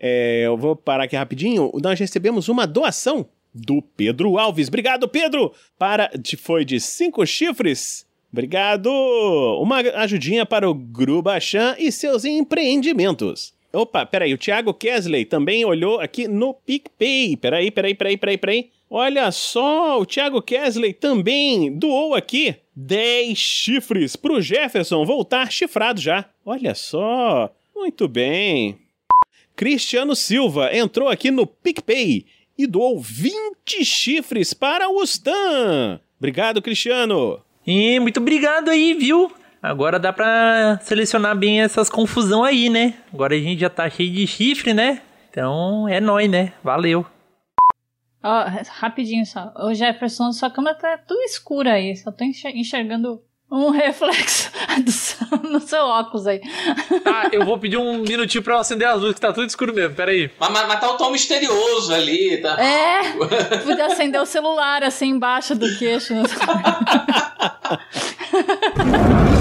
[0.00, 1.70] É, eu vou parar aqui rapidinho.
[1.80, 4.68] Nós recebemos uma doação do Pedro Alves.
[4.68, 5.52] Obrigado, Pedro!
[5.78, 8.06] Para, de- foi de cinco chifres.
[8.32, 8.90] Obrigado!
[9.62, 13.54] Uma ajudinha para o Grubachan e seus empreendimentos.
[13.72, 17.36] Opa, peraí, o Thiago Kesley também olhou aqui no PicPay.
[17.36, 18.70] Peraí, peraí, peraí, peraí, peraí.
[18.88, 26.24] Olha só, o Thiago Kesley também doou aqui 10 chifres pro Jefferson voltar chifrado já.
[26.46, 28.78] Olha só, muito bem.
[29.56, 32.26] Cristiano Silva entrou aqui no PicPay
[32.56, 36.00] e doou 20 chifres para o Stan.
[36.18, 37.40] Obrigado, Cristiano.
[37.66, 39.32] E muito obrigado aí, viu?
[39.62, 42.94] Agora dá pra selecionar bem essas confusão aí, né?
[43.12, 45.00] Agora a gente já tá cheio de chifre, né?
[45.30, 46.52] Então é nóis, né?
[46.62, 47.04] Valeu.
[48.22, 48.44] Ó,
[48.78, 49.52] rapidinho só.
[49.56, 51.96] Ô Jefferson, sua câmera tá tudo escura aí.
[51.96, 53.20] Só tô enxer- enxergando
[53.54, 54.50] um reflexo
[54.84, 56.40] do seu- no seu óculos aí.
[57.04, 59.72] Ah, eu vou pedir um minutinho pra eu acender as luzes, que tá tudo escuro
[59.72, 59.94] mesmo.
[59.94, 60.30] Pera aí.
[60.38, 62.56] Mas, mas, mas tá o tom misterioso ali, tá?
[62.60, 63.12] É!
[63.64, 66.14] Podia acender o celular assim embaixo do queixo.